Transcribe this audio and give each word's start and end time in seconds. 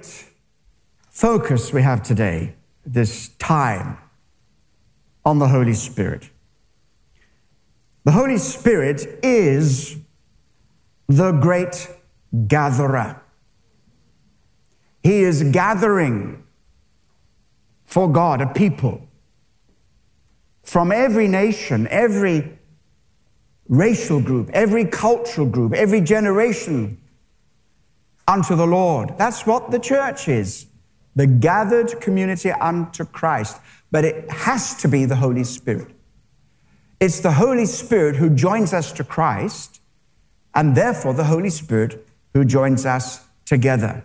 great 0.00 0.24
focus 1.10 1.72
we 1.72 1.82
have 1.82 2.02
today, 2.02 2.54
this 2.86 3.28
time 3.38 3.98
on 5.24 5.38
the 5.38 5.48
Holy 5.48 5.74
Spirit. 5.74 6.30
The 8.04 8.12
Holy 8.12 8.38
Spirit 8.38 9.06
is 9.22 9.96
the 11.08 11.32
great 11.32 11.88
gatherer. 12.46 13.20
He 15.02 15.20
is 15.20 15.42
gathering 15.42 16.44
for 17.84 18.10
God 18.10 18.40
a 18.40 18.46
people 18.46 19.06
from 20.62 20.92
every 20.92 21.28
nation, 21.28 21.88
every 21.88 22.58
racial 23.68 24.20
group, 24.20 24.48
every 24.52 24.84
cultural 24.84 25.46
group, 25.46 25.74
every 25.74 26.00
generation 26.00 26.99
unto 28.30 28.54
the 28.54 28.66
Lord. 28.66 29.18
That's 29.18 29.44
what 29.44 29.72
the 29.72 29.78
church 29.78 30.28
is 30.28 30.66
the 31.16 31.26
gathered 31.26 32.00
community 32.00 32.52
unto 32.52 33.04
Christ. 33.04 33.58
But 33.90 34.04
it 34.04 34.30
has 34.30 34.76
to 34.76 34.88
be 34.88 35.04
the 35.04 35.16
Holy 35.16 35.42
Spirit. 35.42 35.88
It's 37.00 37.18
the 37.18 37.32
Holy 37.32 37.66
Spirit 37.66 38.14
who 38.16 38.30
joins 38.30 38.72
us 38.72 38.92
to 38.92 39.02
Christ, 39.02 39.80
and 40.54 40.76
therefore 40.76 41.12
the 41.14 41.24
Holy 41.24 41.50
Spirit 41.50 42.06
who 42.32 42.44
joins 42.44 42.86
us 42.86 43.26
together. 43.44 44.04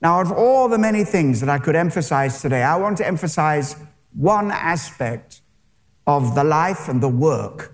Now, 0.00 0.20
of 0.20 0.30
all 0.30 0.68
the 0.68 0.78
many 0.78 1.02
things 1.02 1.40
that 1.40 1.48
I 1.48 1.58
could 1.58 1.74
emphasize 1.74 2.40
today, 2.40 2.62
I 2.62 2.76
want 2.76 2.98
to 2.98 3.06
emphasize 3.06 3.74
one 4.14 4.52
aspect 4.52 5.40
of 6.06 6.36
the 6.36 6.44
life 6.44 6.88
and 6.88 7.02
the 7.02 7.08
work 7.08 7.72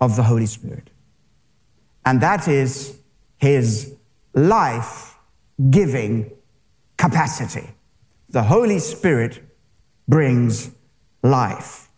of 0.00 0.16
the 0.16 0.24
Holy 0.24 0.46
Spirit, 0.46 0.90
and 2.04 2.20
that 2.20 2.48
is 2.48 2.98
his 3.36 3.94
life 4.34 5.16
giving 5.70 6.30
capacity. 6.96 7.70
The 8.30 8.42
Holy 8.42 8.78
Spirit 8.78 9.40
brings 10.06 10.70
life. 11.22 11.88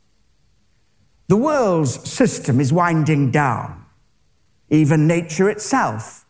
The 1.28 1.37
world's 1.37 2.09
system 2.09 2.61
is 2.61 2.72
winding 2.72 3.31
down. 3.31 3.84
Even 4.69 5.06
nature 5.06 5.50
itself 5.50 6.27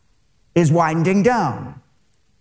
is 0.54 0.72
winding 0.72 1.22
down. 1.22 1.80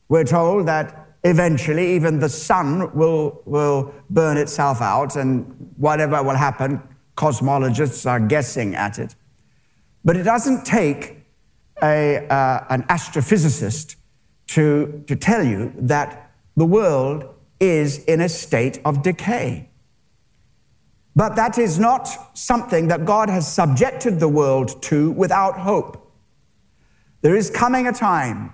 We're 0.08 0.24
told 0.24 0.68
that 0.68 1.08
eventually 1.24 1.96
even 1.96 2.20
the 2.20 2.30
sun 2.30 2.94
will, 2.96 3.42
will 3.46 3.94
burn 4.10 4.38
itself 4.38 4.82
out 4.82 5.16
and 5.16 5.74
whatever 5.78 6.22
will 6.24 6.36
happen, 6.36 6.82
cosmologists 7.16 8.10
are 8.10 8.20
guessing 8.20 8.76
at 8.76 9.00
it. 9.00 9.16
But 10.04 10.16
it 10.16 10.24
doesn't 10.24 10.66
take 10.66 11.19
a, 11.84 12.28
uh, 12.28 12.66
an 12.70 12.84
astrophysicist 12.84 13.96
to, 14.48 15.04
to 15.08 15.16
tell 15.16 15.44
you 15.44 15.74
that 15.78 16.32
the 16.56 16.66
world 16.66 17.26
is 17.60 18.04
in 18.06 18.22
a 18.22 18.30
state 18.30 18.80
of 18.86 19.04
decay. 19.04 19.70
But 21.16 21.36
that 21.36 21.58
is 21.58 21.78
not 21.80 22.38
something 22.38 22.88
that 22.88 23.06
God 23.06 23.30
has 23.30 23.52
subjected 23.52 24.20
the 24.20 24.28
world 24.28 24.82
to 24.84 25.12
without 25.12 25.60
hope. 25.60 26.12
There 27.22 27.36
is 27.36 27.50
coming 27.50 27.88
a 27.88 27.92
time 27.92 28.54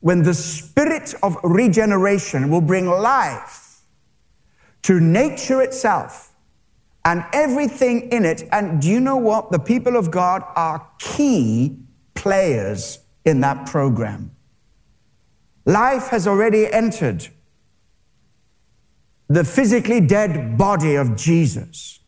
when 0.00 0.22
the 0.22 0.34
spirit 0.34 1.14
of 1.22 1.36
regeneration 1.42 2.50
will 2.50 2.60
bring 2.60 2.86
life 2.86 3.82
to 4.82 5.00
nature 5.00 5.60
itself 5.60 6.34
and 7.04 7.24
everything 7.32 8.10
in 8.10 8.24
it. 8.24 8.48
And 8.52 8.80
do 8.80 8.88
you 8.88 9.00
know 9.00 9.16
what? 9.16 9.50
The 9.50 9.58
people 9.58 9.96
of 9.96 10.10
God 10.10 10.42
are 10.56 10.86
key 10.98 11.78
players 12.18 12.98
in 13.24 13.40
that 13.40 13.66
program. 13.66 14.32
Life 15.64 16.08
has 16.08 16.26
already 16.26 16.70
entered 16.70 17.28
the 19.28 19.44
physically 19.44 20.00
dead 20.00 20.58
body 20.58 20.96
of 20.96 21.16
Jesus. 21.16 22.00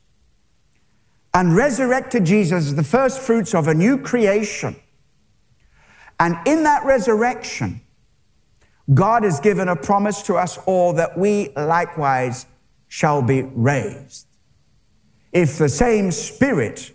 And 1.32 1.54
resurrected 1.54 2.24
Jesus 2.24 2.66
is 2.66 2.74
the 2.74 2.82
first 2.82 3.20
fruits 3.20 3.54
of 3.54 3.68
a 3.68 3.74
new 3.74 3.98
creation. 3.98 4.74
And 6.18 6.36
in 6.44 6.64
that 6.64 6.84
resurrection, 6.84 7.80
God 8.92 9.22
has 9.22 9.38
given 9.38 9.68
a 9.68 9.76
promise 9.76 10.22
to 10.22 10.34
us 10.34 10.58
all 10.66 10.92
that 10.94 11.16
we 11.16 11.50
likewise 11.50 12.46
shall 12.88 13.22
be 13.22 13.42
raised. 13.42 14.26
If 15.32 15.56
the 15.58 15.68
same 15.68 16.10
Spirit 16.10 16.92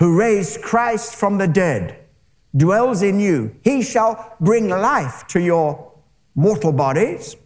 who 0.00 0.18
raised 0.18 0.62
Christ 0.62 1.14
from 1.14 1.38
the 1.38 1.46
dead 1.46 1.99
dwells 2.56 3.02
in 3.02 3.20
you, 3.20 3.54
he 3.62 3.82
shall 3.82 4.36
bring 4.40 4.68
life 4.68 5.26
to 5.28 5.40
your 5.40 5.92
mortal 6.34 6.72
bodies 6.72 7.36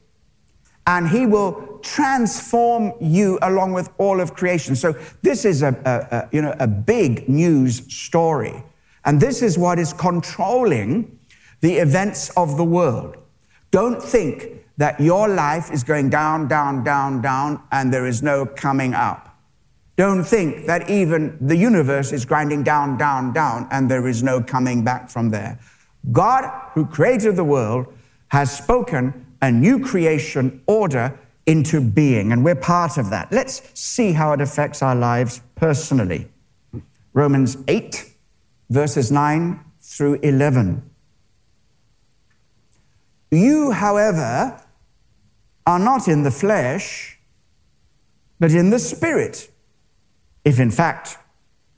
and 0.86 1.08
he 1.08 1.26
will 1.26 1.78
transform 1.82 2.92
you 3.00 3.38
along 3.42 3.72
with 3.72 3.88
all 3.98 4.20
of 4.20 4.34
creation. 4.34 4.76
So 4.76 4.94
this 5.22 5.44
is 5.44 5.62
a, 5.62 5.68
a, 5.84 6.16
a, 6.16 6.28
you 6.32 6.42
know, 6.42 6.54
a 6.58 6.66
big 6.66 7.28
news 7.28 7.92
story. 7.94 8.62
And 9.04 9.20
this 9.20 9.42
is 9.42 9.58
what 9.58 9.78
is 9.78 9.92
controlling 9.92 11.18
the 11.60 11.74
events 11.74 12.30
of 12.30 12.56
the 12.56 12.64
world. 12.64 13.16
Don't 13.70 14.02
think 14.02 14.64
that 14.76 15.00
your 15.00 15.28
life 15.28 15.70
is 15.72 15.84
going 15.84 16.10
down, 16.10 16.48
down, 16.48 16.84
down, 16.84 17.22
down, 17.22 17.62
and 17.72 17.92
there 17.92 18.06
is 18.06 18.22
no 18.22 18.44
coming 18.44 18.92
up. 18.92 19.33
Don't 19.96 20.24
think 20.24 20.66
that 20.66 20.90
even 20.90 21.38
the 21.40 21.56
universe 21.56 22.12
is 22.12 22.24
grinding 22.24 22.64
down, 22.64 22.98
down, 22.98 23.32
down, 23.32 23.68
and 23.70 23.88
there 23.88 24.08
is 24.08 24.22
no 24.22 24.42
coming 24.42 24.82
back 24.82 25.08
from 25.08 25.30
there. 25.30 25.58
God, 26.10 26.50
who 26.74 26.84
created 26.84 27.36
the 27.36 27.44
world, 27.44 27.86
has 28.28 28.56
spoken 28.56 29.26
a 29.40 29.52
new 29.52 29.78
creation 29.78 30.62
order 30.66 31.18
into 31.46 31.80
being, 31.80 32.32
and 32.32 32.44
we're 32.44 32.54
part 32.56 32.98
of 32.98 33.10
that. 33.10 33.30
Let's 33.30 33.62
see 33.78 34.12
how 34.12 34.32
it 34.32 34.40
affects 34.40 34.82
our 34.82 34.96
lives 34.96 35.40
personally. 35.54 36.28
Romans 37.12 37.56
8, 37.68 38.12
verses 38.70 39.12
9 39.12 39.60
through 39.80 40.14
11. 40.22 40.90
You, 43.30 43.70
however, 43.70 44.60
are 45.66 45.78
not 45.78 46.08
in 46.08 46.24
the 46.24 46.30
flesh, 46.30 47.18
but 48.40 48.52
in 48.52 48.70
the 48.70 48.78
spirit 48.78 49.50
if 50.44 50.60
in 50.60 50.70
fact 50.70 51.18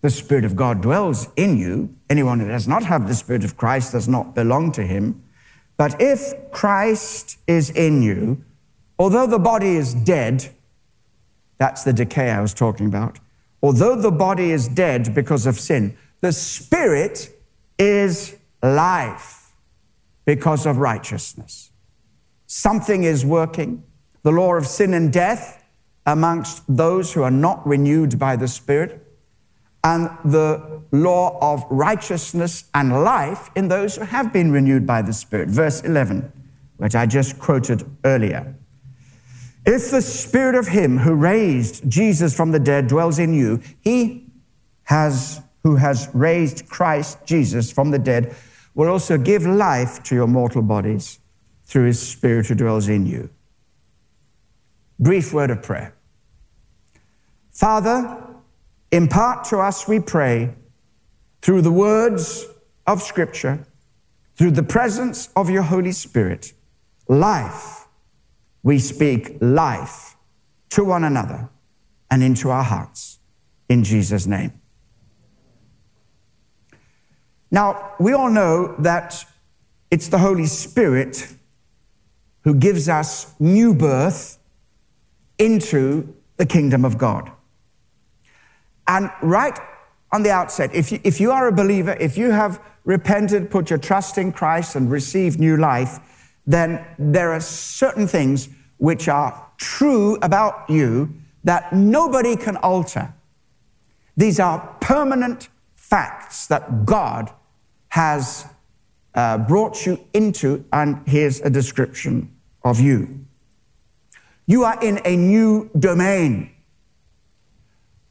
the 0.03 0.10
Spirit 0.10 0.44
of 0.44 0.56
God 0.56 0.82
dwells 0.82 1.28
in 1.37 1.56
you, 1.56 1.94
anyone 2.09 2.41
who 2.41 2.49
does 2.49 2.69
not 2.69 2.84
have 2.84 3.09
the 3.09 3.15
Spirit 3.15 3.44
of 3.44 3.56
Christ 3.56 3.93
does 3.93 4.09
not 4.09 4.34
belong 4.34 4.72
to 4.72 4.82
him. 4.82 5.22
But 5.77 6.00
if 6.00 6.32
Christ 6.53 7.38
is 7.47 7.71
in 7.71 8.03
you, 8.03 8.44
although 8.99 9.26
the 9.26 9.38
body 9.38 9.76
is 9.76 9.94
dead, 9.94 10.49
that's 11.59 11.84
the 11.84 11.93
decay 11.93 12.31
I 12.31 12.41
was 12.41 12.55
talking 12.55 12.87
about, 12.87 13.19
although 13.62 13.97
the 13.97 14.10
body 14.10 14.53
is 14.53 14.69
dead 14.69 15.15
because 15.15 15.47
of 15.47 15.59
sin, 15.59 15.97
the 16.21 16.32
Spirit 16.32 17.31
is 17.79 18.37
life 18.62 19.52
because 20.25 20.67
of 20.67 20.79
righteousness. 20.79 21.70
Something 22.46 23.05
is 23.05 23.25
working. 23.25 23.82
The 24.23 24.32
law 24.32 24.55
of 24.55 24.67
sin 24.67 24.94
and 24.94 25.12
death 25.12 25.64
amongst 26.06 26.62
those 26.69 27.12
who 27.12 27.23
are 27.23 27.31
not 27.31 27.67
renewed 27.67 28.19
by 28.19 28.37
the 28.37 28.49
Spirit, 28.49 29.03
and 29.82 30.08
the 30.25 30.82
law 30.91 31.38
of 31.41 31.64
righteousness 31.70 32.64
and 32.75 33.05
life 33.05 33.50
in 33.55 33.69
those 33.69 33.97
who 33.97 34.05
have 34.05 34.32
been 34.32 34.50
renewed 34.50 34.87
by 34.87 35.03
the 35.03 35.12
Spirit. 35.12 35.49
Verse 35.49 35.81
11, 35.82 36.32
which 36.76 36.94
I 36.94 37.06
just 37.06 37.38
quoted 37.38 37.85
earlier. 38.05 38.56
If 39.64 39.91
the 39.91 40.03
Spirit 40.03 40.55
of 40.55 40.69
Him 40.69 40.99
who 40.99 41.14
raised 41.14 41.88
Jesus 41.91 42.37
from 42.37 42.52
the 42.52 42.61
dead 42.61 42.87
dwells 42.87 43.19
in 43.19 43.35
you, 43.35 43.61
He 43.81 44.31
has, 44.85 45.41
who 45.64 45.76
has 45.76 46.09
raised 46.12 46.69
Christ 46.69 47.19
Jesus 47.25 47.73
from 47.73 47.91
the 47.91 47.99
dead, 47.99 48.35
will 48.75 48.88
also 48.88 49.19
give 49.19 49.44
life 49.44 50.02
to 50.05 50.14
your 50.14 50.29
mortal 50.29 50.62
bodies 50.62 51.19
through 51.64 51.87
His 51.87 52.00
Spirit 52.00 52.47
who 52.47 52.55
dwells 52.55 52.88
in 52.88 53.06
you. 53.06 53.29
Brief 55.00 55.32
word 55.32 55.50
of 55.50 55.62
prayer. 55.62 55.95
Father, 57.56 58.23
impart 58.93 59.44
to 59.44 59.56
us, 59.56 59.88
we 59.88 59.99
pray, 59.99 60.55
through 61.41 61.62
the 61.62 61.73
words 61.73 62.44
of 62.87 63.00
Scripture, 63.00 63.67
through 64.35 64.50
the 64.50 64.62
presence 64.62 65.31
of 65.35 65.49
your 65.49 65.62
Holy 65.62 65.93
Spirit, 65.93 66.53
life. 67.08 67.87
We 68.62 68.79
speak 68.79 69.38
life 69.41 70.17
to 70.69 70.85
one 70.85 71.03
another 71.03 71.49
and 72.11 72.23
into 72.23 72.50
our 72.50 72.62
hearts. 72.62 73.20
In 73.70 73.85
Jesus' 73.85 74.26
name. 74.26 74.52
Now, 77.50 77.94
we 77.99 78.12
all 78.12 78.31
know 78.31 78.75
that 78.81 79.25
it's 79.91 80.09
the 80.09 80.19
Holy 80.19 80.44
Spirit 80.44 81.26
who 82.43 82.55
gives 82.55 82.87
us 82.91 83.35
new 83.41 83.73
birth 83.73 84.38
into 85.38 86.14
the 86.37 86.44
kingdom 86.44 86.85
of 86.85 86.99
God. 86.99 87.32
And 88.88 89.11
right 89.23 89.59
on 90.12 90.23
the 90.23 90.31
outset, 90.31 90.75
if 90.75 90.93
you, 90.93 91.00
if 91.05 91.21
you 91.21 91.31
are 91.33 91.49
a 91.49 91.53
believer, 91.53 91.97
if 91.99 92.17
you 92.17 92.31
have 92.31 92.61
repented, 92.85 93.50
put 93.50 93.71
your 93.71 93.79
trust 93.79 94.17
in 94.17 94.33
Christ, 94.33 94.77
and 94.77 94.91
received 94.91 95.41
new 95.41 95.56
life, 95.56 95.99
then 96.47 96.87
there 96.99 97.33
are 97.33 97.41
certain 97.41 98.06
things 98.06 98.49
which 98.79 99.09
are 99.09 99.50
true 99.59 100.17
about 100.23 100.69
you 100.69 101.12
that 101.44 101.73
nobody 101.73 102.37
can 102.37 102.56
alter. 102.59 103.12
These 104.17 104.41
are 104.41 104.77
permanent 104.81 105.49
facts 105.75 106.47
that 106.47 106.87
God 106.87 107.31
has 107.88 108.47
uh, 109.15 109.38
brought 109.38 109.87
you 109.87 109.99
into, 110.12 110.65
and 110.73 111.00
here's 111.06 111.41
a 111.41 111.50
description 111.50 112.35
of 112.62 112.81
you. 112.81 113.25
You 114.47 114.65
are 114.65 114.79
in 114.83 115.00
a 115.05 115.17
new 115.17 115.71
domain. 115.79 116.50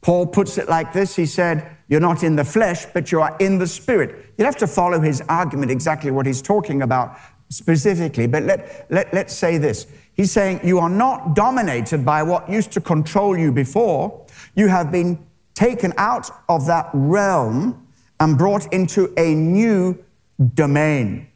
Paul 0.06 0.28
puts 0.28 0.56
it 0.56 0.68
like 0.68 0.92
this 0.92 1.16
He 1.16 1.26
said, 1.26 1.76
You're 1.88 1.98
not 1.98 2.22
in 2.22 2.36
the 2.36 2.44
flesh, 2.44 2.86
but 2.94 3.10
you 3.10 3.20
are 3.20 3.36
in 3.40 3.58
the 3.58 3.66
spirit. 3.66 4.32
You'd 4.38 4.44
have 4.44 4.56
to 4.58 4.68
follow 4.68 5.00
his 5.00 5.20
argument 5.28 5.72
exactly 5.72 6.12
what 6.12 6.26
he's 6.26 6.40
talking 6.40 6.82
about 6.82 7.18
specifically, 7.48 8.28
but 8.28 8.44
let, 8.44 8.86
let, 8.88 9.12
let's 9.12 9.34
say 9.34 9.58
this. 9.58 9.88
He's 10.14 10.30
saying, 10.30 10.60
You 10.62 10.78
are 10.78 10.88
not 10.88 11.34
dominated 11.34 12.04
by 12.04 12.22
what 12.22 12.48
used 12.48 12.70
to 12.72 12.80
control 12.80 13.36
you 13.36 13.50
before. 13.50 14.24
You 14.54 14.68
have 14.68 14.92
been 14.92 15.18
taken 15.54 15.92
out 15.96 16.30
of 16.48 16.66
that 16.66 16.88
realm 16.92 17.88
and 18.20 18.38
brought 18.38 18.72
into 18.72 19.12
a 19.16 19.34
new 19.34 20.04
domain, 20.54 21.26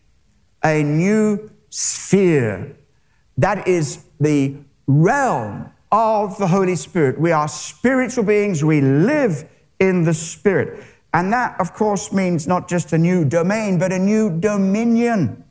a 0.62 0.84
new 0.84 1.50
sphere. 1.70 2.76
That 3.37 3.67
is 3.67 4.05
the 4.20 4.55
realm 4.87 5.72
of 5.93 6.39
the 6.39 6.47
Holy 6.47 6.77
Spirit. 6.77 7.21
We 7.21 7.33
are 7.33 7.49
spiritual 7.49 8.25
beings, 8.25 8.65
we 8.65 8.81
live 8.81 9.49
in 9.79 10.05
the 10.05 10.15
Spirit. 10.15 10.85
And 11.13 11.33
that, 11.33 11.61
of 11.61 11.75
course, 11.75 12.13
means 12.13 12.47
not 12.47 12.69
just 12.69 12.93
a 12.93 12.99
new 12.99 13.25
domain, 13.25 13.79
but 13.79 13.93
a 13.93 13.99
new 13.99 14.39
dominion. 14.39 15.45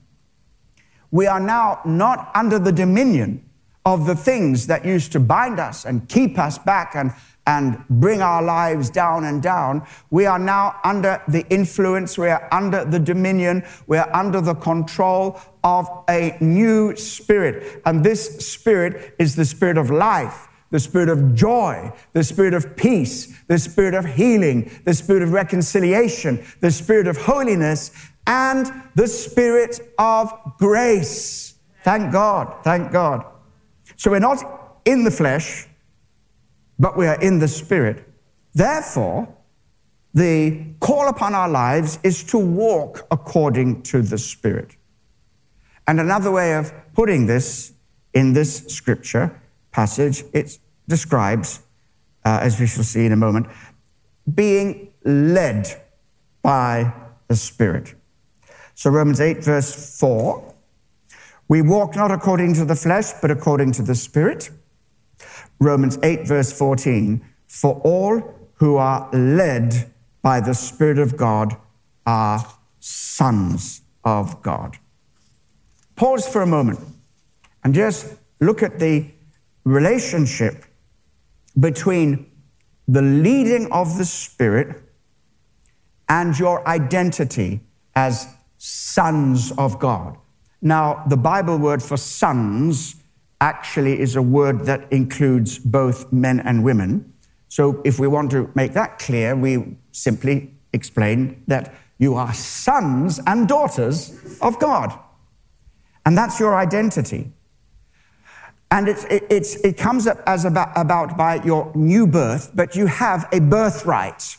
We 1.11 1.27
are 1.27 1.39
now 1.39 1.81
not 1.85 2.31
under 2.33 2.59
the 2.59 2.71
dominion 2.71 3.43
of 3.85 4.05
the 4.05 4.15
things 4.15 4.67
that 4.67 4.85
used 4.85 5.11
to 5.13 5.19
bind 5.19 5.59
us 5.59 5.85
and 5.85 6.07
keep 6.07 6.37
us 6.37 6.57
back 6.57 6.95
and 6.95 7.11
and 7.49 7.83
bring 7.89 8.21
our 8.21 8.43
lives 8.43 8.91
down 8.91 9.23
and 9.23 9.41
down. 9.41 9.83
We 10.11 10.27
are 10.27 10.37
now 10.37 10.75
under 10.83 11.19
the 11.27 11.43
influence, 11.49 12.15
we 12.15 12.27
are 12.27 12.47
under 12.51 12.85
the 12.85 12.99
dominion, 12.99 13.63
we 13.87 13.97
are 13.97 14.09
under 14.15 14.39
the 14.39 14.53
control 14.53 15.41
of 15.63 15.89
a 16.07 16.37
new 16.39 16.95
spirit. 16.95 17.81
And 17.87 18.03
this 18.03 18.37
spirit 18.47 19.15
is 19.17 19.35
the 19.35 19.45
spirit 19.45 19.79
of 19.79 19.89
life, 19.89 20.47
the 20.69 20.79
spirit 20.79 21.09
of 21.09 21.33
joy, 21.33 21.91
the 22.13 22.23
spirit 22.23 22.53
of 22.53 22.77
peace, 22.77 23.33
the 23.47 23.57
spirit 23.57 23.95
of 23.95 24.05
healing, 24.05 24.69
the 24.85 24.93
spirit 24.93 25.23
of 25.23 25.33
reconciliation, 25.33 26.45
the 26.61 26.69
spirit 26.69 27.07
of 27.07 27.17
holiness, 27.17 27.89
and 28.27 28.71
the 28.93 29.07
spirit 29.07 29.79
of 29.97 30.31
grace. 30.59 31.55
Thank 31.83 32.11
God, 32.11 32.63
thank 32.63 32.91
God. 32.91 33.25
So 33.95 34.11
we're 34.11 34.19
not 34.19 34.81
in 34.85 35.03
the 35.03 35.11
flesh, 35.11 35.67
but 36.79 36.97
we 36.97 37.05
are 37.05 37.19
in 37.19 37.39
the 37.39 37.47
Spirit. 37.47 38.07
Therefore, 38.53 39.27
the 40.13 40.65
call 40.79 41.07
upon 41.07 41.35
our 41.35 41.49
lives 41.49 41.99
is 42.03 42.23
to 42.25 42.37
walk 42.37 43.05
according 43.11 43.83
to 43.83 44.01
the 44.01 44.17
Spirit. 44.17 44.75
And 45.87 45.99
another 45.99 46.31
way 46.31 46.55
of 46.55 46.73
putting 46.93 47.25
this 47.25 47.73
in 48.13 48.33
this 48.33 48.65
scripture 48.67 49.39
passage, 49.71 50.23
it 50.33 50.57
describes, 50.87 51.61
uh, 52.25 52.39
as 52.41 52.59
we 52.59 52.65
shall 52.65 52.83
see 52.83 53.05
in 53.05 53.11
a 53.11 53.17
moment, 53.17 53.47
being 54.33 54.91
led 55.03 55.67
by 56.41 56.93
the 57.27 57.35
Spirit. 57.35 57.93
So, 58.73 58.89
Romans 58.89 59.19
8, 59.19 59.43
verse 59.43 59.99
4 59.99 60.49
we 61.49 61.63
walk 61.63 61.95
not 61.95 62.11
according 62.11 62.53
to 62.53 62.65
the 62.65 62.75
flesh, 62.75 63.11
but 63.21 63.31
according 63.31 63.71
to 63.73 63.81
the 63.81 63.95
Spirit. 63.95 64.51
Romans 65.59 65.97
8, 66.01 66.27
verse 66.27 66.51
14 66.51 67.21
For 67.47 67.81
all 67.83 68.33
who 68.55 68.77
are 68.77 69.09
led 69.11 69.91
by 70.21 70.39
the 70.39 70.53
Spirit 70.53 70.99
of 70.99 71.17
God 71.17 71.55
are 72.05 72.45
sons 72.79 73.81
of 74.03 74.41
God. 74.41 74.77
Pause 75.95 76.27
for 76.27 76.41
a 76.41 76.47
moment 76.47 76.79
and 77.63 77.73
just 77.73 78.15
look 78.39 78.63
at 78.63 78.79
the 78.79 79.05
relationship 79.65 80.65
between 81.59 82.31
the 82.87 83.01
leading 83.01 83.71
of 83.71 83.97
the 83.97 84.05
Spirit 84.05 84.81
and 86.07 86.37
your 86.39 86.67
identity 86.67 87.61
as 87.95 88.27
sons 88.57 89.51
of 89.57 89.79
God. 89.79 90.17
Now, 90.61 91.03
the 91.07 91.17
Bible 91.17 91.57
word 91.57 91.83
for 91.83 91.97
sons 91.97 92.95
actually 93.41 93.99
is 93.99 94.15
a 94.15 94.21
word 94.21 94.65
that 94.65 94.91
includes 94.91 95.59
both 95.59 96.11
men 96.11 96.39
and 96.39 96.63
women. 96.63 97.13
So 97.47 97.81
if 97.83 97.99
we 97.99 98.07
want 98.07 98.31
to 98.31 98.51
make 98.53 98.73
that 98.73 98.99
clear, 98.99 99.35
we 99.35 99.77
simply 99.91 100.53
explain 100.73 101.43
that 101.47 101.73
you 101.97 102.15
are 102.15 102.33
sons 102.33 103.19
and 103.25 103.47
daughters 103.47 104.37
of 104.41 104.59
God. 104.59 104.97
And 106.05 106.17
that's 106.17 106.39
your 106.39 106.55
identity. 106.55 107.31
And 108.71 108.87
it's, 108.87 109.05
it's, 109.09 109.55
it 109.57 109.77
comes 109.77 110.05
up 110.05 110.21
as 110.27 110.45
about, 110.45 110.71
about 110.75 111.17
by 111.17 111.43
your 111.43 111.71
new 111.75 112.05
birth, 112.05 112.51
but 112.53 112.75
you 112.75 112.85
have 112.85 113.27
a 113.31 113.39
birthright. 113.39 114.37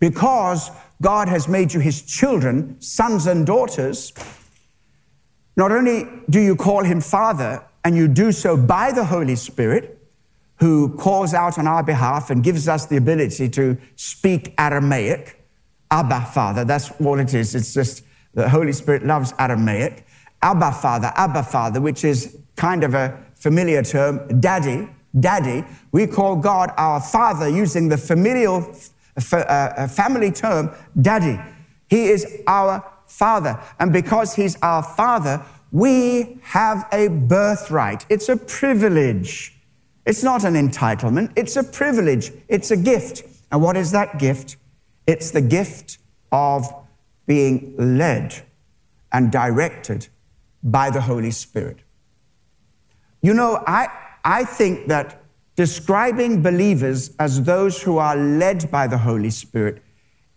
Because 0.00 0.70
God 1.02 1.28
has 1.28 1.46
made 1.46 1.74
you 1.74 1.80
his 1.80 2.02
children, 2.02 2.80
sons 2.80 3.26
and 3.26 3.46
daughters, 3.46 4.12
not 5.56 5.72
only 5.72 6.08
do 6.30 6.40
you 6.40 6.56
call 6.56 6.84
him 6.84 7.00
Father, 7.00 7.62
and 7.84 7.96
you 7.96 8.08
do 8.08 8.32
so 8.32 8.56
by 8.56 8.92
the 8.92 9.04
Holy 9.04 9.36
Spirit, 9.36 9.98
who 10.56 10.96
calls 10.96 11.34
out 11.34 11.58
on 11.58 11.66
our 11.66 11.82
behalf 11.82 12.30
and 12.30 12.42
gives 12.42 12.68
us 12.68 12.86
the 12.86 12.96
ability 12.96 13.48
to 13.50 13.76
speak 13.96 14.54
Aramaic. 14.58 15.42
Abba, 15.90 16.26
Father, 16.32 16.64
that's 16.64 16.90
all 17.00 17.18
it 17.18 17.32
is. 17.32 17.54
It's 17.54 17.72
just 17.72 18.02
the 18.34 18.48
Holy 18.48 18.72
Spirit 18.72 19.06
loves 19.06 19.32
Aramaic. 19.38 20.04
Abba, 20.42 20.72
Father, 20.72 21.12
Abba, 21.14 21.42
Father, 21.42 21.80
which 21.80 22.04
is 22.04 22.36
kind 22.56 22.84
of 22.84 22.94
a 22.94 23.18
familiar 23.34 23.82
term, 23.82 24.40
daddy, 24.40 24.88
daddy. 25.18 25.64
We 25.92 26.06
call 26.06 26.36
God 26.36 26.72
our 26.76 27.00
Father 27.00 27.48
using 27.48 27.88
the 27.88 27.96
familial 27.96 28.74
uh, 29.32 29.36
uh, 29.36 29.88
family 29.88 30.30
term, 30.30 30.70
daddy. 31.00 31.40
He 31.88 32.08
is 32.08 32.42
our 32.46 32.84
Father. 33.06 33.58
And 33.80 33.92
because 33.92 34.34
He's 34.34 34.56
our 34.62 34.82
Father, 34.82 35.42
we 35.70 36.38
have 36.42 36.86
a 36.92 37.08
birthright. 37.08 38.06
It's 38.08 38.28
a 38.28 38.36
privilege. 38.36 39.58
It's 40.06 40.22
not 40.22 40.44
an 40.44 40.54
entitlement, 40.54 41.32
it's 41.36 41.56
a 41.56 41.62
privilege, 41.62 42.32
it's 42.48 42.70
a 42.70 42.76
gift. 42.78 43.24
And 43.52 43.60
what 43.60 43.76
is 43.76 43.92
that 43.92 44.18
gift? 44.18 44.56
It's 45.06 45.30
the 45.30 45.42
gift 45.42 45.98
of 46.32 46.66
being 47.26 47.74
led 47.76 48.42
and 49.12 49.30
directed 49.30 50.08
by 50.62 50.88
the 50.88 51.02
Holy 51.02 51.30
Spirit. 51.30 51.80
You 53.20 53.34
know, 53.34 53.62
I, 53.66 53.88
I 54.24 54.44
think 54.44 54.88
that 54.88 55.22
describing 55.56 56.42
believers 56.42 57.14
as 57.18 57.42
those 57.42 57.82
who 57.82 57.98
are 57.98 58.16
led 58.16 58.70
by 58.70 58.86
the 58.86 58.98
Holy 58.98 59.30
Spirit 59.30 59.82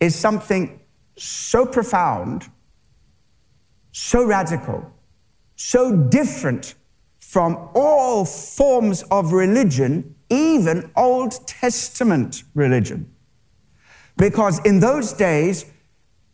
is 0.02 0.16
something 0.16 0.82
so 1.16 1.66
profound, 1.66 2.50
so 3.94 4.26
radical, 4.26 4.92
so 5.62 5.96
different 5.96 6.74
from 7.20 7.70
all 7.76 8.26
forms 8.26 9.04
of 9.04 9.32
religion, 9.32 10.16
even 10.30 10.92
Old 10.98 11.48
Testament 11.48 12.44
religion. 12.56 13.14
Because 14.18 14.60
in 14.66 14.80
those 14.80 15.14
days, 15.14 15.66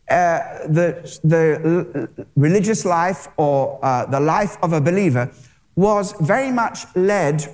uh, 0.08 0.66
the, 0.66 1.18
the 1.22 2.08
religious 2.36 2.84
life 2.84 3.28
or 3.36 3.78
uh, 3.84 4.06
the 4.06 4.18
life 4.18 4.56
of 4.62 4.72
a 4.72 4.80
believer 4.80 5.30
was 5.76 6.12
very 6.20 6.50
much 6.50 6.86
led 6.96 7.46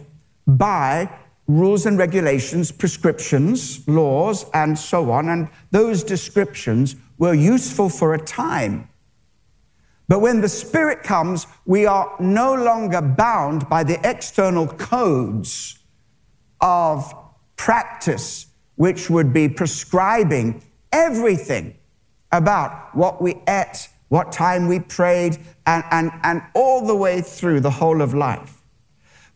by 0.46 1.10
rules 1.48 1.86
and 1.86 1.98
regulations, 1.98 2.70
prescriptions, 2.70 3.86
laws, 3.88 4.46
and 4.54 4.78
so 4.78 5.10
on. 5.10 5.28
And 5.28 5.48
those 5.72 6.04
descriptions 6.04 6.94
were 7.18 7.34
useful 7.34 7.88
for 7.88 8.14
a 8.14 8.24
time. 8.24 8.88
But 10.08 10.20
when 10.20 10.40
the 10.40 10.48
Spirit 10.48 11.02
comes, 11.02 11.46
we 11.64 11.86
are 11.86 12.14
no 12.20 12.54
longer 12.54 13.00
bound 13.00 13.68
by 13.68 13.84
the 13.84 13.98
external 14.08 14.66
codes 14.66 15.78
of 16.60 17.14
practice, 17.56 18.46
which 18.76 19.08
would 19.08 19.32
be 19.32 19.48
prescribing 19.48 20.62
everything 20.92 21.76
about 22.32 22.94
what 22.94 23.22
we 23.22 23.36
ate, 23.48 23.88
what 24.08 24.30
time 24.30 24.68
we 24.68 24.80
prayed, 24.80 25.38
and, 25.66 25.84
and, 25.90 26.10
and 26.22 26.42
all 26.54 26.86
the 26.86 26.94
way 26.94 27.20
through 27.20 27.60
the 27.60 27.70
whole 27.70 28.02
of 28.02 28.12
life. 28.12 28.60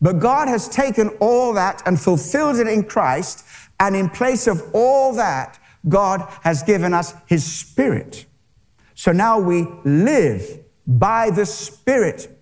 But 0.01 0.19
God 0.19 0.49
has 0.49 0.69
taken 0.69 1.09
all 1.21 1.55
that 1.55 1.83
and 1.87 1.99
fulfilled 1.99 2.57
it 2.57 2.69
in 2.69 2.85
Christ, 2.85 3.45
and 3.81 3.97
in 3.97 4.11
place 4.11 4.47
of 4.47 4.63
all 4.75 5.15
that, 5.15 5.59
God 5.89 6.29
has 6.43 6.63
given 6.63 6.93
us 6.93 7.15
His 7.27 7.45
Spirit. 7.45 8.27
So 8.99 9.13
now 9.13 9.39
we 9.39 9.65
live 9.85 10.59
by 10.85 11.31
the 11.31 11.47
Spirit 11.47 12.37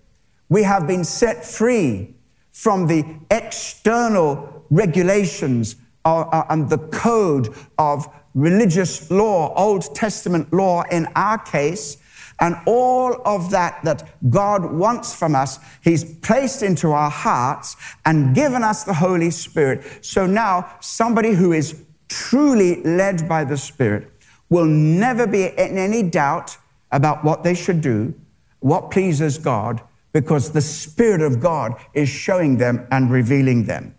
We 0.49 0.63
have 0.63 0.87
been 0.87 1.03
set 1.03 1.45
free 1.45 2.15
from 2.49 2.87
the 2.87 3.05
external 3.29 4.65
regulations 4.71 5.75
uh, 6.03 6.21
uh, 6.21 6.45
and 6.49 6.67
the 6.67 6.79
code 6.79 7.53
of 7.77 8.07
religious 8.33 9.11
law, 9.11 9.53
Old 9.53 9.93
Testament 9.93 10.51
law 10.51 10.81
in 10.89 11.07
our 11.15 11.37
case, 11.37 11.97
and 12.39 12.55
all 12.65 13.21
of 13.23 13.51
that 13.51 13.83
that 13.83 14.09
God 14.31 14.65
wants 14.65 15.13
from 15.13 15.35
us, 15.35 15.59
He's 15.83 16.03
placed 16.21 16.63
into 16.63 16.91
our 16.91 17.11
hearts 17.11 17.75
and 18.03 18.33
given 18.33 18.63
us 18.63 18.83
the 18.83 18.95
Holy 18.95 19.29
Spirit. 19.29 20.03
So 20.03 20.25
now, 20.25 20.71
somebody 20.79 21.33
who 21.33 21.53
is 21.53 21.83
truly 22.09 22.81
led 22.81 23.29
by 23.29 23.43
the 23.43 23.57
Spirit 23.57 24.16
will 24.49 24.65
never 24.65 25.27
be 25.27 25.45
in 25.45 25.77
any 25.77 26.03
doubt 26.03 26.57
about 26.91 27.23
what 27.23 27.43
they 27.43 27.53
should 27.53 27.81
do, 27.81 28.13
what 28.59 28.91
pleases 28.91 29.37
God, 29.37 29.81
because 30.13 30.51
the 30.51 30.61
Spirit 30.61 31.21
of 31.21 31.39
God 31.39 31.75
is 31.93 32.09
showing 32.09 32.57
them 32.57 32.87
and 32.91 33.11
revealing 33.11 33.65
them. 33.65 33.95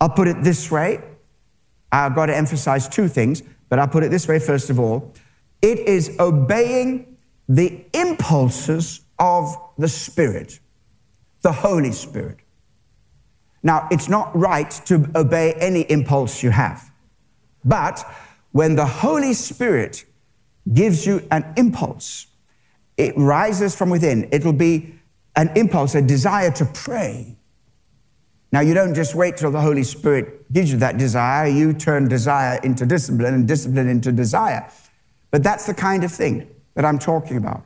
I'll 0.00 0.10
put 0.10 0.28
it 0.28 0.42
this 0.42 0.70
way. 0.70 1.02
I've 1.90 2.14
got 2.14 2.26
to 2.26 2.36
emphasize 2.36 2.88
two 2.88 3.08
things, 3.08 3.42
but 3.68 3.78
I'll 3.78 3.88
put 3.88 4.04
it 4.04 4.10
this 4.10 4.28
way 4.28 4.38
first 4.38 4.70
of 4.70 4.78
all. 4.78 5.12
It 5.62 5.78
is 5.78 6.16
obeying 6.20 7.16
the 7.48 7.84
impulses 7.94 9.00
of 9.18 9.56
the 9.78 9.88
Spirit, 9.88 10.60
the 11.42 11.52
Holy 11.52 11.92
Spirit. 11.92 12.38
Now, 13.62 13.88
it's 13.90 14.08
not 14.08 14.36
right 14.36 14.70
to 14.86 15.10
obey 15.16 15.54
any 15.54 15.82
impulse 15.82 16.42
you 16.42 16.50
have, 16.50 16.90
but 17.64 18.04
when 18.54 18.76
the 18.76 18.86
Holy 18.86 19.34
Spirit 19.34 20.04
gives 20.72 21.04
you 21.04 21.26
an 21.32 21.44
impulse, 21.56 22.28
it 22.96 23.12
rises 23.16 23.74
from 23.74 23.90
within. 23.90 24.28
It'll 24.30 24.52
be 24.52 24.94
an 25.34 25.50
impulse, 25.56 25.96
a 25.96 26.00
desire 26.00 26.52
to 26.52 26.64
pray. 26.66 27.36
Now, 28.52 28.60
you 28.60 28.72
don't 28.72 28.94
just 28.94 29.16
wait 29.16 29.36
till 29.36 29.50
the 29.50 29.60
Holy 29.60 29.82
Spirit 29.82 30.52
gives 30.52 30.70
you 30.70 30.78
that 30.78 30.98
desire. 30.98 31.48
You 31.48 31.72
turn 31.72 32.06
desire 32.06 32.60
into 32.62 32.86
discipline 32.86 33.34
and 33.34 33.48
discipline 33.48 33.88
into 33.88 34.12
desire. 34.12 34.70
But 35.32 35.42
that's 35.42 35.66
the 35.66 35.74
kind 35.74 36.04
of 36.04 36.12
thing 36.12 36.48
that 36.74 36.84
I'm 36.84 37.00
talking 37.00 37.36
about. 37.36 37.64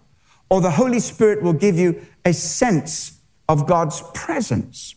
Or 0.48 0.62
the 0.62 0.70
Holy 0.70 1.00
Spirit 1.00 1.42
will 1.42 1.52
give 1.52 1.76
you 1.76 2.00
a 2.24 2.32
sense 2.32 3.20
of 3.46 3.66
God's 3.66 4.02
presence. 4.14 4.94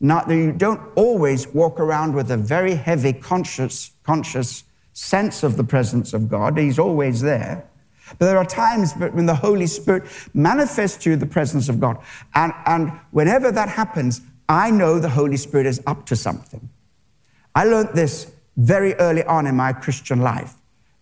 Not 0.00 0.26
that 0.28 0.36
you 0.36 0.52
don't 0.52 0.80
always 0.94 1.46
walk 1.48 1.80
around 1.80 2.14
with 2.14 2.30
a 2.30 2.38
very 2.38 2.76
heavy 2.76 3.12
conscious, 3.12 3.90
conscious 4.04 4.64
sense 4.94 5.42
of 5.42 5.56
the 5.56 5.64
presence 5.64 6.14
of 6.14 6.28
God. 6.28 6.56
He's 6.56 6.78
always 6.78 7.20
there. 7.20 7.68
But 8.18 8.26
there 8.26 8.38
are 8.38 8.44
times 8.44 8.92
when 8.94 9.26
the 9.26 9.34
Holy 9.34 9.66
Spirit 9.66 10.04
manifests 10.32 11.02
to 11.04 11.10
you 11.10 11.16
the 11.16 11.26
presence 11.26 11.68
of 11.68 11.80
God. 11.80 11.98
And, 12.34 12.52
and 12.66 12.92
whenever 13.10 13.50
that 13.52 13.68
happens, 13.68 14.20
I 14.48 14.70
know 14.70 14.98
the 14.98 15.08
Holy 15.08 15.36
Spirit 15.36 15.66
is 15.66 15.82
up 15.86 16.06
to 16.06 16.16
something. 16.16 16.68
I 17.54 17.64
learned 17.64 17.90
this 17.94 18.32
very 18.56 18.94
early 18.94 19.24
on 19.24 19.46
in 19.46 19.56
my 19.56 19.72
Christian 19.72 20.20
life. 20.20 20.54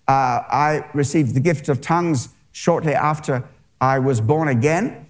Uh, 0.08 0.42
I 0.50 0.84
received 0.94 1.34
the 1.34 1.40
gift 1.40 1.68
of 1.68 1.80
tongues 1.80 2.28
shortly 2.52 2.94
after 2.94 3.44
I 3.80 3.98
was 3.98 4.20
born 4.20 4.48
again. 4.48 5.01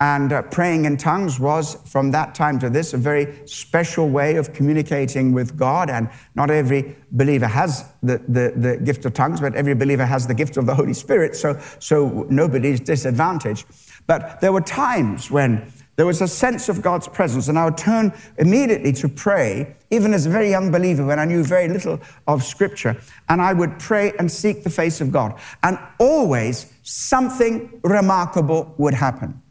And 0.00 0.32
uh, 0.32 0.42
praying 0.42 0.86
in 0.86 0.96
tongues 0.96 1.38
was, 1.38 1.76
from 1.84 2.10
that 2.12 2.34
time 2.34 2.58
to 2.60 2.70
this, 2.70 2.94
a 2.94 2.96
very 2.96 3.46
special 3.46 4.08
way 4.08 4.36
of 4.36 4.54
communicating 4.54 5.32
with 5.32 5.58
God. 5.58 5.90
And 5.90 6.08
not 6.34 6.50
every 6.50 6.96
believer 7.12 7.46
has 7.46 7.84
the, 8.02 8.16
the, 8.26 8.54
the, 8.56 8.76
gift 8.78 9.04
of 9.04 9.12
tongues, 9.12 9.42
but 9.42 9.54
every 9.54 9.74
believer 9.74 10.06
has 10.06 10.26
the 10.26 10.32
gift 10.32 10.56
of 10.56 10.64
the 10.64 10.74
Holy 10.74 10.94
Spirit. 10.94 11.36
So, 11.36 11.60
so 11.80 12.26
nobody's 12.30 12.80
disadvantaged. 12.80 13.66
But 14.06 14.40
there 14.40 14.54
were 14.54 14.62
times 14.62 15.30
when 15.30 15.70
there 15.96 16.06
was 16.06 16.22
a 16.22 16.28
sense 16.28 16.70
of 16.70 16.80
God's 16.80 17.06
presence, 17.06 17.48
and 17.48 17.58
I 17.58 17.66
would 17.66 17.76
turn 17.76 18.14
immediately 18.38 18.94
to 18.94 19.08
pray, 19.08 19.76
even 19.90 20.14
as 20.14 20.24
a 20.24 20.30
very 20.30 20.48
young 20.48 20.70
believer 20.70 21.04
when 21.04 21.18
I 21.18 21.26
knew 21.26 21.44
very 21.44 21.68
little 21.68 22.00
of 22.26 22.42
Scripture. 22.42 22.96
And 23.28 23.42
I 23.42 23.52
would 23.52 23.78
pray 23.78 24.14
and 24.18 24.32
seek 24.32 24.64
the 24.64 24.70
face 24.70 25.02
of 25.02 25.12
God. 25.12 25.38
And 25.62 25.78
always 25.98 26.72
something 26.84 27.80
remarkable 27.84 28.74
would 28.78 28.94
happen. 28.94 29.42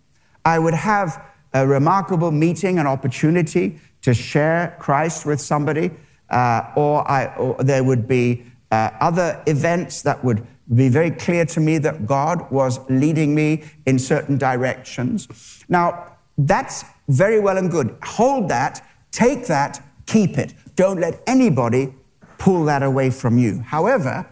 I 0.46 0.60
would 0.60 0.74
have 0.74 1.24
a 1.54 1.66
remarkable 1.68 2.32
meeting, 2.32 2.80
an 2.80 2.88
opportunity 2.88 3.80
to 4.02 4.14
share 4.14 4.76
Christ 4.80 5.26
with 5.26 5.42
somebody, 5.42 5.92
uh, 6.30 6.72
or, 6.76 7.10
I, 7.10 7.36
or, 7.36 7.56
there 7.64 7.84
would 7.84 8.08
be 8.08 8.44
uh, 8.72 8.92
other 9.00 9.42
events 9.48 10.04
that 10.04 10.24
would 10.24 10.46
be 10.74 10.90
very 10.90 11.12
clear 11.12 11.46
to 11.46 11.60
me 11.60 11.80
that 11.80 12.06
God 12.06 12.50
was 12.52 12.80
leading 12.90 13.34
me 13.34 13.64
in 13.88 13.98
certain 13.98 14.38
directions. 14.38 15.64
Now, 15.68 16.18
that's 16.38 16.86
very 17.08 17.40
well 17.40 17.58
and 17.58 17.72
good. 17.72 17.98
Hold 18.04 18.50
that, 18.50 18.86
take 19.12 19.48
that, 19.48 19.82
keep 20.06 20.38
it. 20.38 20.54
Don't 20.76 21.00
let 21.00 21.22
anybody 21.26 21.94
pull 22.38 22.64
that 22.66 22.84
away 22.84 23.10
from 23.10 23.38
you. 23.38 23.60
However, 23.62 24.26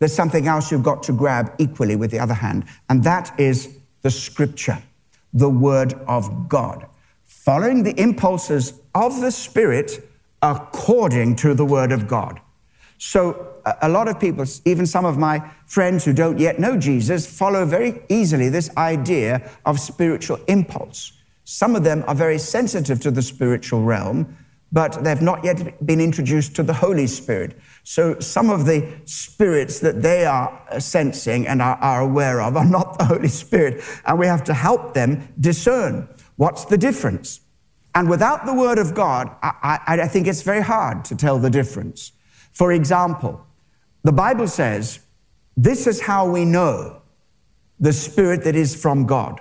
there's 0.00 0.12
something 0.12 0.48
else 0.48 0.70
you've 0.72 0.82
got 0.82 1.02
to 1.04 1.12
grab 1.12 1.52
equally 1.58 1.94
with 1.94 2.10
the 2.10 2.18
other 2.18 2.34
hand, 2.34 2.64
and 2.88 3.04
that 3.04 3.38
is 3.38 3.76
the 4.02 4.10
scripture 4.10 4.82
the 5.32 5.50
Word 5.50 5.94
of 6.06 6.48
God, 6.48 6.86
following 7.24 7.82
the 7.82 7.98
impulses 8.00 8.80
of 8.94 9.20
the 9.20 9.30
Spirit 9.30 10.08
according 10.42 11.36
to 11.36 11.54
the 11.54 11.64
Word 11.64 11.92
of 11.92 12.08
God. 12.08 12.40
So, 12.98 13.46
a 13.82 13.88
lot 13.88 14.08
of 14.08 14.18
people, 14.18 14.44
even 14.64 14.86
some 14.86 15.04
of 15.04 15.18
my 15.18 15.42
friends 15.66 16.04
who 16.04 16.12
don't 16.12 16.38
yet 16.38 16.58
know 16.58 16.76
Jesus, 16.76 17.26
follow 17.26 17.64
very 17.64 18.02
easily 18.08 18.48
this 18.48 18.74
idea 18.76 19.50
of 19.64 19.78
spiritual 19.78 20.38
impulse. 20.48 21.12
Some 21.44 21.76
of 21.76 21.84
them 21.84 22.04
are 22.06 22.14
very 22.14 22.38
sensitive 22.38 23.00
to 23.00 23.10
the 23.10 23.22
spiritual 23.22 23.82
realm, 23.82 24.36
but 24.72 25.02
they've 25.04 25.20
not 25.20 25.44
yet 25.44 25.84
been 25.84 26.00
introduced 26.00 26.54
to 26.56 26.62
the 26.62 26.72
Holy 26.72 27.06
Spirit. 27.06 27.58
So 27.82 28.18
some 28.20 28.50
of 28.50 28.66
the 28.66 28.86
spirits 29.04 29.80
that 29.80 30.02
they 30.02 30.24
are 30.24 30.62
uh, 30.70 30.78
sensing 30.78 31.46
and 31.46 31.62
are, 31.62 31.76
are, 31.76 32.00
aware 32.02 32.40
of 32.40 32.56
are 32.56 32.64
not 32.64 32.98
the 32.98 33.06
Holy 33.06 33.28
Spirit, 33.28 33.82
and 34.04 34.18
we 34.18 34.26
have 34.26 34.44
to 34.44 34.54
help 34.54 34.94
them 34.94 35.32
discern 35.40 36.08
what's 36.36 36.64
the 36.64 36.78
difference. 36.78 37.40
And 37.94 38.08
without 38.08 38.46
the 38.46 38.54
Word 38.54 38.78
of 38.78 38.94
God, 38.94 39.34
I, 39.42 39.80
I, 39.86 40.00
I 40.02 40.08
think 40.08 40.26
it's 40.26 40.42
very 40.42 40.62
hard 40.62 41.04
to 41.06 41.16
tell 41.16 41.38
the 41.38 41.50
difference. 41.50 42.12
For 42.52 42.72
example, 42.72 43.44
the 44.02 44.12
Bible 44.12 44.46
says, 44.46 45.00
This 45.56 45.86
is 45.86 46.00
how 46.00 46.30
we 46.30 46.44
know 46.44 47.02
the 47.80 47.92
Spirit 47.92 48.44
that 48.44 48.54
is 48.54 48.80
from 48.80 49.06
God. 49.06 49.40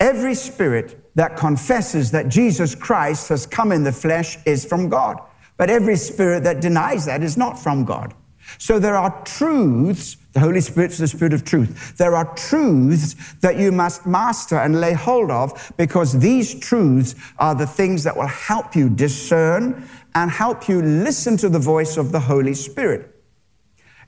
Every 0.00 0.34
spirit 0.34 0.98
that 1.14 1.36
confesses 1.36 2.10
that 2.12 2.28
Jesus 2.28 2.74
Christ 2.74 3.28
has 3.28 3.44
come 3.44 3.70
in 3.70 3.84
the 3.84 3.92
flesh 3.92 4.38
is 4.46 4.64
from 4.64 4.88
God. 4.88 5.20
But 5.60 5.68
every 5.68 5.96
spirit 5.96 6.44
that 6.44 6.62
denies 6.62 7.04
that 7.04 7.22
is 7.22 7.36
not 7.36 7.58
from 7.58 7.84
God. 7.84 8.14
So 8.56 8.78
there 8.78 8.96
are 8.96 9.22
truths, 9.26 10.16
the 10.32 10.40
Holy 10.40 10.62
Spirit's 10.62 10.96
the 10.96 11.06
Spirit 11.06 11.34
of 11.34 11.44
truth. 11.44 11.98
There 11.98 12.16
are 12.16 12.34
truths 12.34 13.34
that 13.42 13.58
you 13.58 13.70
must 13.70 14.06
master 14.06 14.56
and 14.56 14.80
lay 14.80 14.94
hold 14.94 15.30
of 15.30 15.70
because 15.76 16.18
these 16.18 16.58
truths 16.58 17.14
are 17.38 17.54
the 17.54 17.66
things 17.66 18.04
that 18.04 18.16
will 18.16 18.26
help 18.26 18.74
you 18.74 18.88
discern 18.88 19.86
and 20.14 20.30
help 20.30 20.66
you 20.66 20.80
listen 20.80 21.36
to 21.36 21.50
the 21.50 21.58
voice 21.58 21.98
of 21.98 22.10
the 22.10 22.20
Holy 22.20 22.54
Spirit. 22.54 23.19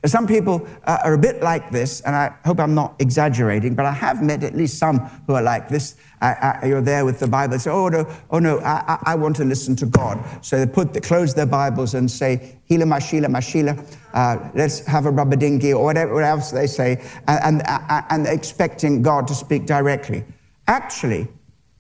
Some 0.05 0.27
people 0.27 0.67
uh, 0.85 0.99
are 1.05 1.15
a 1.15 1.19
bit 1.19 1.43
like 1.43 1.71
this, 1.71 2.01
and 2.01 2.17
I 2.17 2.35
hope 2.45 2.59
I'm 2.59 2.75
not 2.75 2.97
exaggerating, 2.99 3.77
but 3.77 3.87
I 3.87 3.93
have 3.93 4.21
met 4.21 4.43
at 4.43 4.57
least 4.57 4.77
some 4.77 4.99
who 5.27 5.35
are 5.35 5.43
like 5.43 5.69
this. 5.69 5.95
I, 6.21 6.59
I, 6.63 6.67
you're 6.67 6.81
there 6.81 7.05
with 7.05 7.21
the 7.21 7.29
Bible. 7.29 7.57
Say, 7.61 7.71
"Oh 7.71 7.89
no, 7.89 8.13
oh 8.31 8.41
no, 8.41 8.59
I, 8.61 8.99
I, 9.05 9.15
want 9.15 9.37
to 9.37 9.45
listen 9.45 9.77
to 9.77 9.87
God." 9.87 10.19
So 10.45 10.59
they 10.59 10.67
put, 10.67 10.93
they 10.93 11.01
close 11.01 11.35
their 11.35 11.47
Bibles 11.47 11.95
and 11.95 12.11
say, 12.11 12.59
"Hila 12.69 12.83
mashila 12.83 13.27
mashila," 13.27 13.97
uh, 14.13 14.51
let's 14.55 14.85
have 14.87 15.07
a 15.07 15.11
rubber 15.11 15.37
dinghy 15.37 15.73
or 15.73 15.85
whatever 15.85 16.21
else 16.21 16.51
they 16.51 16.67
say, 16.67 17.01
and, 17.29 17.63
and, 17.65 18.05
and 18.11 18.27
expecting 18.27 19.03
God 19.03 19.29
to 19.29 19.35
speak 19.37 19.67
directly. 19.67 20.25
Actually, 20.67 21.29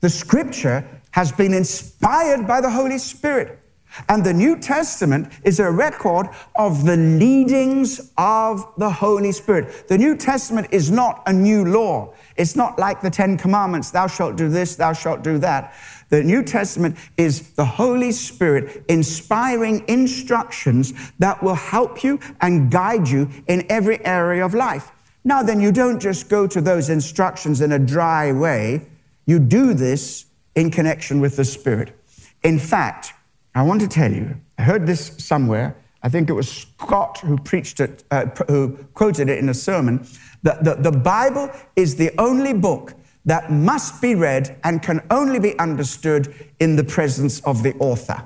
the 0.00 0.10
Scripture 0.10 0.84
has 1.10 1.32
been 1.32 1.54
inspired 1.54 2.46
by 2.46 2.60
the 2.60 2.70
Holy 2.70 2.98
Spirit. 2.98 3.58
And 4.08 4.24
the 4.24 4.32
New 4.32 4.58
Testament 4.58 5.32
is 5.44 5.60
a 5.60 5.70
record 5.70 6.28
of 6.56 6.84
the 6.84 6.96
leadings 6.96 8.12
of 8.16 8.66
the 8.78 8.90
Holy 8.90 9.32
Spirit. 9.32 9.88
The 9.88 9.98
New 9.98 10.16
Testament 10.16 10.68
is 10.70 10.90
not 10.90 11.22
a 11.26 11.32
new 11.32 11.64
law. 11.64 12.14
It's 12.36 12.56
not 12.56 12.78
like 12.78 13.00
the 13.00 13.10
Ten 13.10 13.36
Commandments, 13.36 13.90
thou 13.90 14.06
shalt 14.06 14.36
do 14.36 14.48
this, 14.48 14.76
thou 14.76 14.92
shalt 14.92 15.22
do 15.22 15.38
that. 15.38 15.74
The 16.08 16.22
New 16.22 16.42
Testament 16.42 16.96
is 17.16 17.52
the 17.52 17.64
Holy 17.64 18.12
Spirit 18.12 18.84
inspiring 18.88 19.84
instructions 19.88 20.92
that 21.18 21.42
will 21.42 21.54
help 21.54 22.04
you 22.04 22.20
and 22.40 22.70
guide 22.70 23.08
you 23.08 23.30
in 23.46 23.64
every 23.70 24.04
area 24.04 24.44
of 24.44 24.54
life. 24.54 24.92
Now, 25.24 25.42
then, 25.42 25.60
you 25.60 25.70
don't 25.70 26.00
just 26.00 26.28
go 26.28 26.46
to 26.48 26.60
those 26.60 26.90
instructions 26.90 27.60
in 27.60 27.72
a 27.72 27.78
dry 27.78 28.32
way. 28.32 28.88
You 29.24 29.38
do 29.38 29.72
this 29.72 30.26
in 30.54 30.70
connection 30.70 31.20
with 31.20 31.36
the 31.36 31.44
Spirit. 31.44 31.96
In 32.42 32.58
fact, 32.58 33.14
I 33.54 33.62
want 33.62 33.80
to 33.82 33.88
tell 33.88 34.12
you, 34.12 34.40
I 34.58 34.62
heard 34.62 34.86
this 34.86 35.14
somewhere. 35.18 35.76
I 36.02 36.08
think 36.08 36.30
it 36.30 36.32
was 36.32 36.50
Scott 36.50 37.18
who 37.18 37.36
preached 37.38 37.80
it, 37.80 38.04
uh, 38.10 38.26
who 38.48 38.76
quoted 38.94 39.28
it 39.28 39.38
in 39.38 39.48
a 39.48 39.54
sermon. 39.54 40.06
That 40.42 40.64
the, 40.64 40.74
the 40.74 40.90
Bible 40.92 41.50
is 41.76 41.96
the 41.96 42.10
only 42.18 42.54
book 42.54 42.94
that 43.24 43.52
must 43.52 44.02
be 44.02 44.14
read 44.14 44.58
and 44.64 44.82
can 44.82 45.00
only 45.10 45.38
be 45.38 45.56
understood 45.58 46.34
in 46.58 46.76
the 46.76 46.84
presence 46.84 47.40
of 47.40 47.62
the 47.62 47.74
author. 47.74 48.24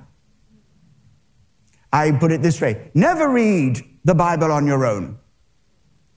I 1.93 2.13
put 2.13 2.33
it 2.33 2.43
this 2.43 2.61
way 2.61 2.91
never 2.95 3.29
read 3.29 3.83
the 4.05 4.15
Bible 4.15 4.53
on 4.53 4.67
your 4.67 4.87
own. 4.87 5.19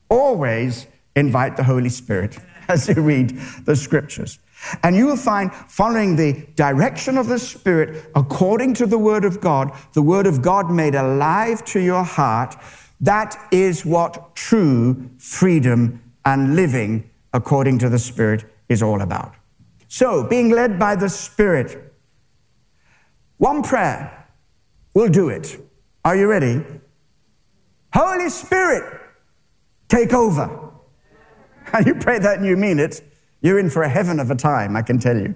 Always 0.10 0.88
invite 1.16 1.58
the 1.58 1.63
Holy 1.63 1.89
Spirit 1.89 2.38
as 2.68 2.88
you 2.88 3.01
read 3.01 3.38
the 3.66 3.75
scriptures. 3.75 4.39
And 4.84 4.96
you 4.96 5.06
will 5.06 5.18
find, 5.18 5.54
following 5.54 6.16
the 6.16 6.48
direction 6.56 7.18
of 7.18 7.28
the 7.28 7.39
Spirit, 7.39 8.12
according 8.16 8.74
to 8.75 8.86
the 8.86 8.98
Word 8.98 9.25
of 9.25 9.39
God, 9.39 9.72
the 9.94 10.01
Word 10.01 10.28
of 10.28 10.42
God 10.42 10.70
made 10.70 10.96
alive 10.96 11.63
to 11.66 11.80
your 11.80 12.04
heart, 12.04 12.56
that 13.01 13.38
is 13.51 13.86
what 13.86 14.36
true 14.36 15.10
freedom 15.18 16.01
and 16.25 16.56
living 16.56 17.10
according 17.34 17.80
to 17.80 17.89
the 17.89 18.00
Spirit 18.00 18.46
is 18.68 18.84
all 18.84 19.01
about. 19.01 19.34
So, 19.88 20.24
being 20.24 20.50
led 20.50 20.78
by 20.78 20.96
the 20.96 21.10
Spirit, 21.10 21.94
one 23.38 23.63
prayer 23.63 24.28
will 24.94 25.08
do 25.08 25.30
it. 25.30 25.58
Are 26.04 26.16
you 26.16 26.28
ready? 26.28 26.63
Holy 27.94 28.30
Spirit, 28.30 29.01
take 29.88 30.13
over. 30.13 30.72
And 31.74 31.86
you 31.88 31.96
pray 31.96 32.20
that 32.20 32.38
and 32.38 32.46
you 32.46 32.58
mean 32.58 32.80
it, 32.80 33.01
you're 33.41 33.60
in 33.60 33.69
for 33.69 33.84
a 33.84 33.89
heaven 33.89 34.19
of 34.19 34.31
a 34.31 34.36
time, 34.36 34.75
I 34.75 34.81
can 34.81 35.00
tell 35.00 35.17
you. 35.17 35.36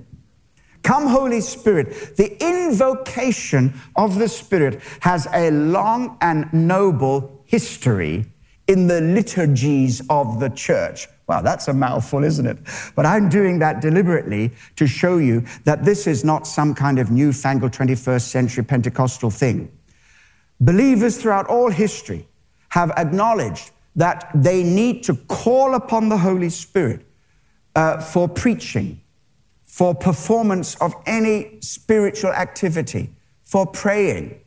Come, 0.84 1.08
Holy 1.08 1.40
Spirit. 1.40 2.18
The 2.18 2.36
invocation 2.44 3.74
of 3.96 4.20
the 4.20 4.28
Spirit 4.28 4.82
has 5.00 5.28
a 5.34 5.50
long 5.52 6.18
and 6.22 6.52
noble 6.54 7.42
history 7.46 8.26
in 8.68 8.88
the 8.88 9.00
liturgies 9.02 10.02
of 10.10 10.40
the 10.40 10.50
church. 10.50 11.08
Wow, 11.28 11.42
that's 11.42 11.70
a 11.70 11.74
mouthful, 11.74 12.24
isn't 12.24 12.46
it? 12.46 12.58
But 12.96 13.06
I'm 13.06 13.30
doing 13.30 13.60
that 13.60 13.80
deliberately 13.80 14.52
to 14.76 14.86
show 14.86 15.18
you 15.18 15.46
that 15.64 15.86
this 15.86 16.06
is 16.06 16.26
not 16.26 16.46
some 16.46 16.76
kind 16.76 17.00
of 17.00 17.12
newfangled 17.12 17.72
21st 17.72 18.22
century 18.22 18.64
Pentecostal 18.64 19.30
thing. 19.30 19.72
Believers 20.60 21.22
throughout 21.22 21.48
all 21.48 21.72
history 21.72 22.28
have 22.70 22.92
acknowledged 22.92 23.72
that 23.96 24.30
they 24.36 24.64
need 24.64 25.04
to 25.04 25.16
call 25.16 25.76
upon 25.76 26.10
the 26.10 26.18
Holy 26.18 26.50
Spirit 26.50 27.06
uh, 27.76 28.00
for 28.00 28.28
preaching, 28.28 29.02
for 29.64 29.96
performance 29.96 30.76
of 30.76 30.94
any 31.06 31.58
spiritual 31.62 32.32
activity, 32.32 33.10
for 33.44 33.66
praying, 33.66 34.40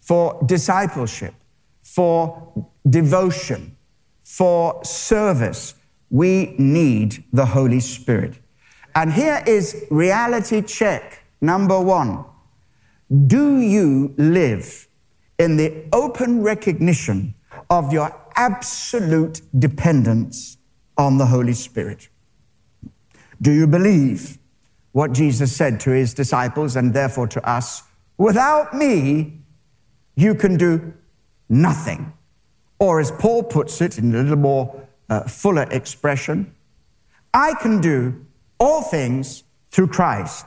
for 0.00 0.38
discipleship, 0.46 1.34
for 1.82 2.66
devotion, 2.88 3.76
for 4.24 4.84
service. 4.84 5.74
We 6.10 6.54
need 6.58 7.24
the 7.32 7.46
Holy 7.46 7.80
Spirit. 7.80 8.34
And 8.94 9.12
here 9.12 9.42
is 9.46 9.86
reality 9.90 10.60
check 10.60 11.24
number 11.40 11.80
one. 11.80 12.24
Do 13.26 13.60
you 13.60 14.14
live 14.18 14.88
in 15.38 15.56
the 15.56 15.84
open 15.92 16.42
recognition 16.42 17.34
of 17.70 17.92
your 17.92 18.14
absolute 18.36 19.40
dependence 19.58 20.58
on 20.96 21.18
the 21.18 21.26
Holy 21.26 21.52
Spirit. 21.52 22.08
Do 23.42 23.50
you 23.50 23.66
believe 23.66 24.38
what 24.92 25.12
Jesus 25.12 25.54
said 25.54 25.80
to 25.80 25.90
his 25.90 26.14
disciples 26.14 26.76
and 26.76 26.94
therefore 26.94 27.26
to 27.28 27.48
us? 27.48 27.82
Without 28.16 28.72
me, 28.72 29.40
you 30.14 30.36
can 30.36 30.56
do 30.56 30.94
nothing. 31.48 32.12
Or 32.78 33.00
as 33.00 33.10
Paul 33.10 33.42
puts 33.42 33.80
it 33.80 33.98
in 33.98 34.14
a 34.14 34.22
little 34.22 34.36
more 34.36 34.86
uh, 35.10 35.22
fuller 35.24 35.66
expression, 35.72 36.54
I 37.34 37.54
can 37.54 37.80
do 37.80 38.24
all 38.60 38.82
things 38.82 39.42
through 39.70 39.88
Christ 39.88 40.46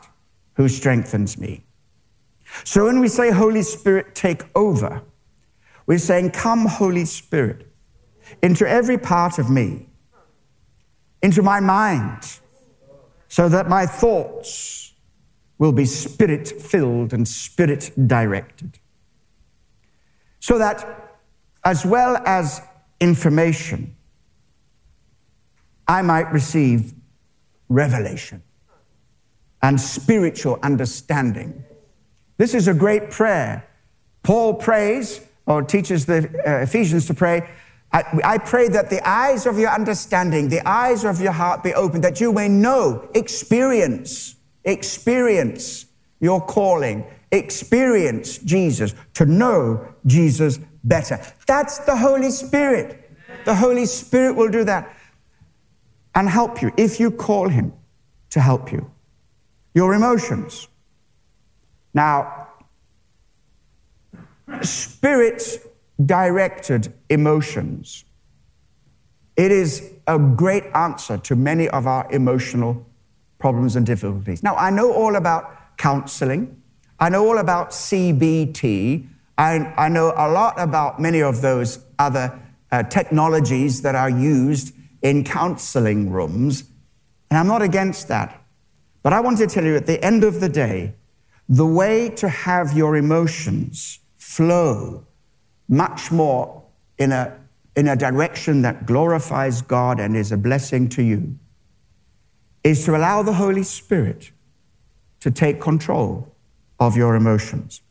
who 0.54 0.70
strengthens 0.70 1.38
me. 1.38 1.66
So 2.64 2.86
when 2.86 3.02
we 3.02 3.10
say, 3.10 3.32
Holy 3.32 3.62
Spirit, 3.62 4.16
take 4.16 4.44
over, 4.56 5.02
we're 5.86 5.98
saying, 5.98 6.32
Come, 6.32 6.66
Holy 6.66 7.04
Spirit, 7.04 7.68
into 8.42 8.68
every 8.68 8.98
part 8.98 9.38
of 9.38 9.50
me, 9.50 9.88
into 11.22 11.42
my 11.42 11.60
mind, 11.60 12.40
so 13.28 13.50
that 13.50 13.68
my 13.68 13.86
thoughts 13.86 14.94
will 15.58 15.72
be 15.72 15.86
spirit 15.86 16.48
filled 16.48 17.14
and 17.14 17.28
spirit 17.28 17.92
directed. 18.08 18.80
So 20.40 20.58
that, 20.58 21.18
as 21.64 21.86
well 21.86 22.18
as 22.26 22.62
information, 23.00 23.96
I 25.88 26.02
might 26.02 26.32
receive 26.32 26.94
revelation 27.70 28.44
and 29.62 29.80
spiritual 29.80 30.60
understanding. 30.62 31.64
This 32.38 32.54
is 32.54 32.68
a 32.68 32.74
great 32.74 33.12
prayer. 33.12 33.68
Paul 34.24 34.56
prays 34.56 35.22
or 35.46 35.64
teaches 35.64 36.06
the 36.06 36.30
uh, 36.46 36.62
Ephesians 36.62 37.08
to 37.08 37.14
pray, 37.14 37.50
I, 37.92 38.04
I, 38.26 38.38
pray 38.40 38.68
that 38.70 38.90
the 38.90 39.08
eyes 39.08 39.46
of 39.46 39.58
your 39.58 39.70
understanding, 39.70 40.50
the 40.50 40.68
eyes 40.68 41.06
of 41.06 41.22
your 41.22 41.32
heart 41.32 41.64
be 41.64 41.74
opened, 41.74 42.04
that 42.04 42.20
you 42.20 42.34
may 42.34 42.50
know, 42.50 43.08
experience, 43.16 44.36
experience 44.66 45.86
your 46.20 46.42
calling, 46.46 47.06
experience 47.32 48.38
Jesus, 48.40 48.94
to 49.14 49.26
know 49.26 49.94
Jesus 50.06 50.60
better. 50.84 51.22
That's 51.48 51.80
the 51.80 51.96
Holy 51.96 52.32
Spirit. 52.32 53.12
The 53.46 53.56
Holy 53.56 53.86
Spirit 53.86 54.36
will 54.36 54.50
do 54.50 54.64
that 54.64 54.94
and 56.16 56.30
help 56.30 56.62
you 56.62 56.72
if 56.78 57.00
you 57.00 57.12
call 57.12 57.48
Him 57.48 57.74
to 58.32 58.40
help 58.40 58.72
you. 58.72 58.92
Your 59.74 59.94
emotions. 59.94 60.68
Now, 61.94 62.48
spirit 64.62 65.42
directed 66.04 66.94
emotions. 67.10 68.04
It 69.36 69.52
is 69.52 69.92
a 70.08 70.18
great 70.18 70.64
answer 70.74 71.18
to 71.18 71.36
many 71.36 71.68
of 71.70 71.88
our 71.88 72.10
emotional 72.12 72.86
problems 73.38 73.76
and 73.76 73.86
difficulties. 73.86 74.44
Now, 74.44 74.56
I 74.56 74.70
know 74.70 74.94
all 74.94 75.16
about 75.16 75.78
counseling, 75.78 76.62
I 77.00 77.10
know 77.10 77.28
all 77.28 77.38
about 77.38 77.72
CBT, 77.72 79.08
I, 79.38 79.74
I 79.78 79.90
know 79.90 80.14
a 80.16 80.30
lot 80.30 80.56
about 80.58 81.00
many 81.02 81.22
of 81.22 81.42
those 81.42 81.80
other 82.00 82.40
uh, 82.72 82.84
technologies 82.84 83.82
that 83.82 83.96
are 83.96 84.10
used 84.10 84.74
in 85.02 85.24
counseling 85.24 86.10
rooms, 86.10 86.64
and 87.30 87.38
I'm 87.38 87.48
not 87.48 87.62
against 87.62 88.08
that. 88.08 88.42
But 89.04 89.14
I 89.14 89.20
want 89.20 89.38
to 89.40 89.48
tell 89.48 89.64
you 89.64 89.76
at 89.76 89.86
the 89.86 90.04
end 90.04 90.24
of 90.24 90.40
the 90.40 90.50
day, 90.50 90.96
the 91.48 91.66
way 91.66 92.10
to 92.10 92.28
have 92.28 92.76
your 92.76 92.96
emotions 92.96 94.00
flow 94.18 95.06
much 95.68 96.12
more 96.12 96.64
in 96.98 97.12
a, 97.12 97.38
in 97.76 97.88
a 97.88 97.96
direction 97.96 98.62
that 98.62 98.86
glorifies 98.86 99.62
God 99.62 100.00
and 100.00 100.16
is 100.16 100.32
a 100.32 100.38
blessing 100.38 100.90
to 100.90 101.04
you 101.04 101.38
is 102.64 102.84
to 102.86 102.96
allow 102.96 103.22
the 103.22 103.34
Holy 103.34 103.64
Spirit 103.64 104.32
to 105.20 105.32
take 105.32 105.62
control 105.62 106.36
of 106.80 106.98
your 106.98 107.16
emotions. 107.16 107.82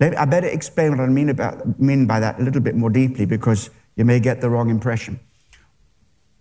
I 0.00 0.24
better 0.26 0.46
explain 0.46 0.90
what 0.90 1.00
I 1.00 1.06
mean, 1.06 1.28
about, 1.28 1.80
mean 1.80 2.06
by 2.06 2.20
that 2.20 2.38
a 2.38 2.42
little 2.42 2.60
bit 2.60 2.74
more 2.74 2.90
deeply 2.90 3.24
because 3.24 3.70
you 3.94 4.04
may 4.04 4.20
get 4.20 4.40
the 4.40 4.50
wrong 4.50 4.68
impression. 4.68 5.18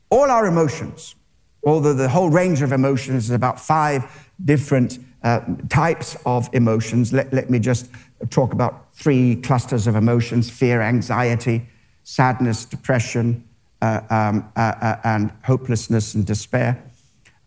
All 0.10 0.30
our 0.30 0.46
emotions, 0.46 1.16
although 1.64 1.94
the 1.94 2.10
whole 2.10 2.30
range 2.30 2.62
of 2.62 2.72
emotions 2.72 3.26
is 3.26 3.32
about 3.32 3.60
five 3.60 4.30
different 4.44 5.00
uh, 5.24 5.40
types 5.70 6.18
of 6.26 6.50
emotions, 6.54 7.14
let, 7.14 7.32
let 7.34 7.50
me 7.50 7.60
just 7.60 7.90
talk 8.30 8.54
about 8.54 8.94
three 8.94 9.36
clusters 9.36 9.88
of 9.88 9.96
emotions 9.96 10.50
fear, 10.50 10.82
anxiety, 10.82 11.68
sadness, 12.04 12.66
depression, 12.66 13.44
uh, 13.82 14.02
um, 14.10 14.52
uh, 14.56 14.60
uh, 14.60 15.00
and 15.04 15.32
hopelessness 15.44 16.16
and 16.16 16.26
despair. 16.26 16.84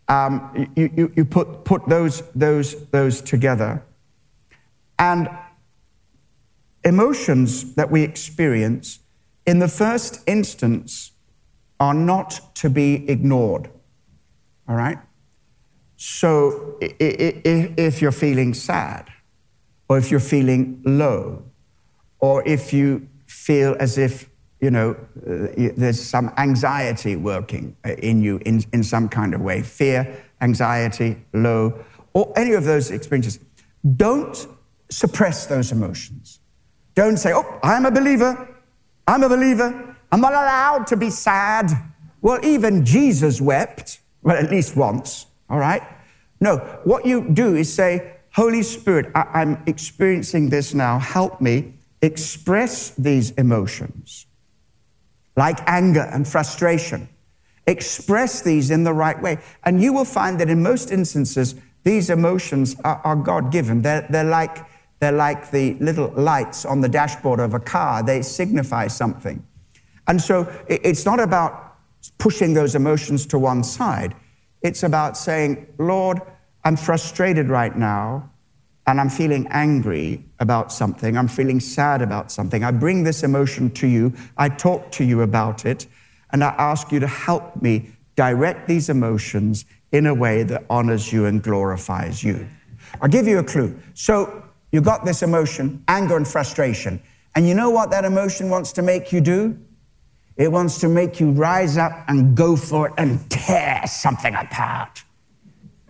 Um, 0.07 0.71
you, 0.75 0.89
you, 0.95 1.13
you, 1.15 1.25
put, 1.25 1.65
put 1.65 1.87
those, 1.87 2.23
those, 2.33 2.75
those 2.87 3.21
together. 3.21 3.83
And 4.97 5.29
emotions 6.83 7.75
that 7.75 7.91
we 7.91 8.03
experience, 8.03 8.99
in 9.45 9.59
the 9.59 9.67
first 9.67 10.21
instance, 10.27 11.11
are 11.79 11.93
not 11.93 12.55
to 12.55 12.69
be 12.69 13.09
ignored. 13.09 13.69
All 14.67 14.75
right? 14.75 14.97
So 15.95 16.77
if 16.81 18.01
you're 18.01 18.11
feeling 18.11 18.53
sad, 18.53 19.09
or 19.89 19.97
if 19.97 20.11
you're 20.11 20.19
feeling 20.19 20.81
low, 20.85 21.43
or 22.19 22.47
if 22.47 22.71
you 22.71 23.07
feel 23.25 23.75
as 23.79 23.97
if, 23.97 24.29
you 24.61 24.69
know, 24.69 24.91
uh, 25.27 25.47
there's 25.75 25.99
some 26.01 26.31
anxiety 26.37 27.15
working 27.15 27.75
uh, 27.85 27.93
in 27.93 28.21
you 28.21 28.39
in, 28.45 28.63
in 28.71 28.83
some 28.83 29.09
kind 29.09 29.33
of 29.33 29.41
way 29.41 29.63
fear, 29.63 30.23
anxiety, 30.41 31.17
low, 31.33 31.83
or 32.13 32.31
any 32.37 32.53
of 32.53 32.63
those 32.63 32.91
experiences. 32.91 33.39
Don't 33.95 34.47
suppress 34.89 35.47
those 35.47 35.71
emotions. 35.71 36.39
Don't 36.95 37.17
say, 37.17 37.33
oh, 37.33 37.59
I'm 37.63 37.85
a 37.85 37.91
believer. 37.91 38.47
I'm 39.07 39.23
a 39.23 39.29
believer. 39.29 39.95
I'm 40.11 40.21
not 40.21 40.33
allowed 40.33 40.87
to 40.87 40.97
be 40.97 41.09
sad. 41.09 41.71
Well, 42.21 42.43
even 42.43 42.85
Jesus 42.85 43.39
wept, 43.39 44.01
well, 44.21 44.37
at 44.37 44.51
least 44.51 44.75
once. 44.75 45.25
all 45.49 45.59
right? 45.59 45.81
No, 46.41 46.57
what 46.83 47.05
you 47.05 47.29
do 47.29 47.55
is 47.55 47.71
say, 47.73 48.18
Holy 48.33 48.63
Spirit, 48.63 49.11
I- 49.15 49.41
am 49.41 49.63
experiencing 49.65 50.49
this 50.49 50.73
now. 50.73 50.99
Help 50.99 51.41
me 51.41 51.73
express 52.01 52.91
these 52.91 53.31
emotions, 53.31 54.25
like 55.35 55.59
anger 55.67 56.07
and 56.13 56.27
frustration. 56.27 57.09
Express 57.67 58.41
these 58.41 58.71
in 58.71 58.83
the 58.83 58.93
right 58.93 59.21
way. 59.21 59.39
And 59.63 59.81
you 59.81 59.93
will 59.93 60.05
find 60.05 60.39
that 60.39 60.49
in 60.49 60.63
most 60.63 60.91
instances, 60.91 61.55
these 61.83 62.09
emotions 62.09 62.75
are, 62.83 63.01
are 63.03 63.15
God 63.15 63.51
given. 63.51 63.81
They're, 63.81 64.07
they're, 64.09 64.23
like, 64.23 64.65
they're 64.99 65.11
like 65.11 65.51
the 65.51 65.75
little 65.75 66.11
lights 66.15 66.65
on 66.65 66.81
the 66.81 66.89
dashboard 66.89 67.39
of 67.39 67.53
a 67.53 67.59
car, 67.59 68.03
they 68.03 68.21
signify 68.21 68.87
something. 68.87 69.45
And 70.07 70.19
so 70.21 70.51
it's 70.67 71.05
not 71.05 71.19
about 71.19 71.75
pushing 72.17 72.53
those 72.53 72.75
emotions 72.75 73.25
to 73.27 73.37
one 73.37 73.63
side, 73.63 74.15
it's 74.61 74.83
about 74.83 75.17
saying, 75.17 75.67
Lord, 75.77 76.21
I'm 76.69 76.77
frustrated 76.77 77.49
right 77.49 77.75
now 77.75 78.29
and 78.85 79.01
I'm 79.01 79.09
feeling 79.09 79.47
angry 79.49 80.23
about 80.39 80.71
something. 80.71 81.17
I'm 81.17 81.27
feeling 81.27 81.59
sad 81.59 82.03
about 82.03 82.31
something. 82.31 82.63
I 82.63 82.69
bring 82.69 83.03
this 83.03 83.23
emotion 83.23 83.71
to 83.71 83.87
you. 83.87 84.13
I 84.37 84.49
talk 84.49 84.91
to 84.91 85.03
you 85.03 85.23
about 85.23 85.65
it. 85.65 85.87
And 86.31 86.43
I 86.43 86.49
ask 86.59 86.91
you 86.91 86.99
to 86.99 87.07
help 87.07 87.59
me 87.59 87.89
direct 88.15 88.67
these 88.67 88.87
emotions 88.87 89.65
in 89.91 90.05
a 90.05 90.13
way 90.13 90.43
that 90.43 90.63
honors 90.69 91.11
you 91.11 91.25
and 91.25 91.41
glorifies 91.41 92.23
you. 92.23 92.47
I'll 93.01 93.09
give 93.09 93.25
you 93.25 93.39
a 93.39 93.43
clue. 93.43 93.75
So 93.95 94.43
you 94.71 94.79
got 94.79 95.05
this 95.05 95.23
emotion, 95.23 95.83
anger 95.87 96.17
and 96.17 96.27
frustration. 96.27 97.01
And 97.33 97.47
you 97.47 97.55
know 97.55 97.71
what 97.71 97.89
that 97.89 98.05
emotion 98.05 98.51
wants 98.51 98.73
to 98.73 98.83
make 98.83 99.11
you 99.11 99.21
do? 99.21 99.57
It 100.37 100.51
wants 100.51 100.77
to 100.81 100.87
make 100.87 101.19
you 101.19 101.31
rise 101.31 101.77
up 101.77 101.93
and 102.07 102.37
go 102.37 102.55
for 102.55 102.89
it 102.89 102.93
and 102.99 103.27
tear 103.31 103.87
something 103.87 104.35
apart. 104.35 105.03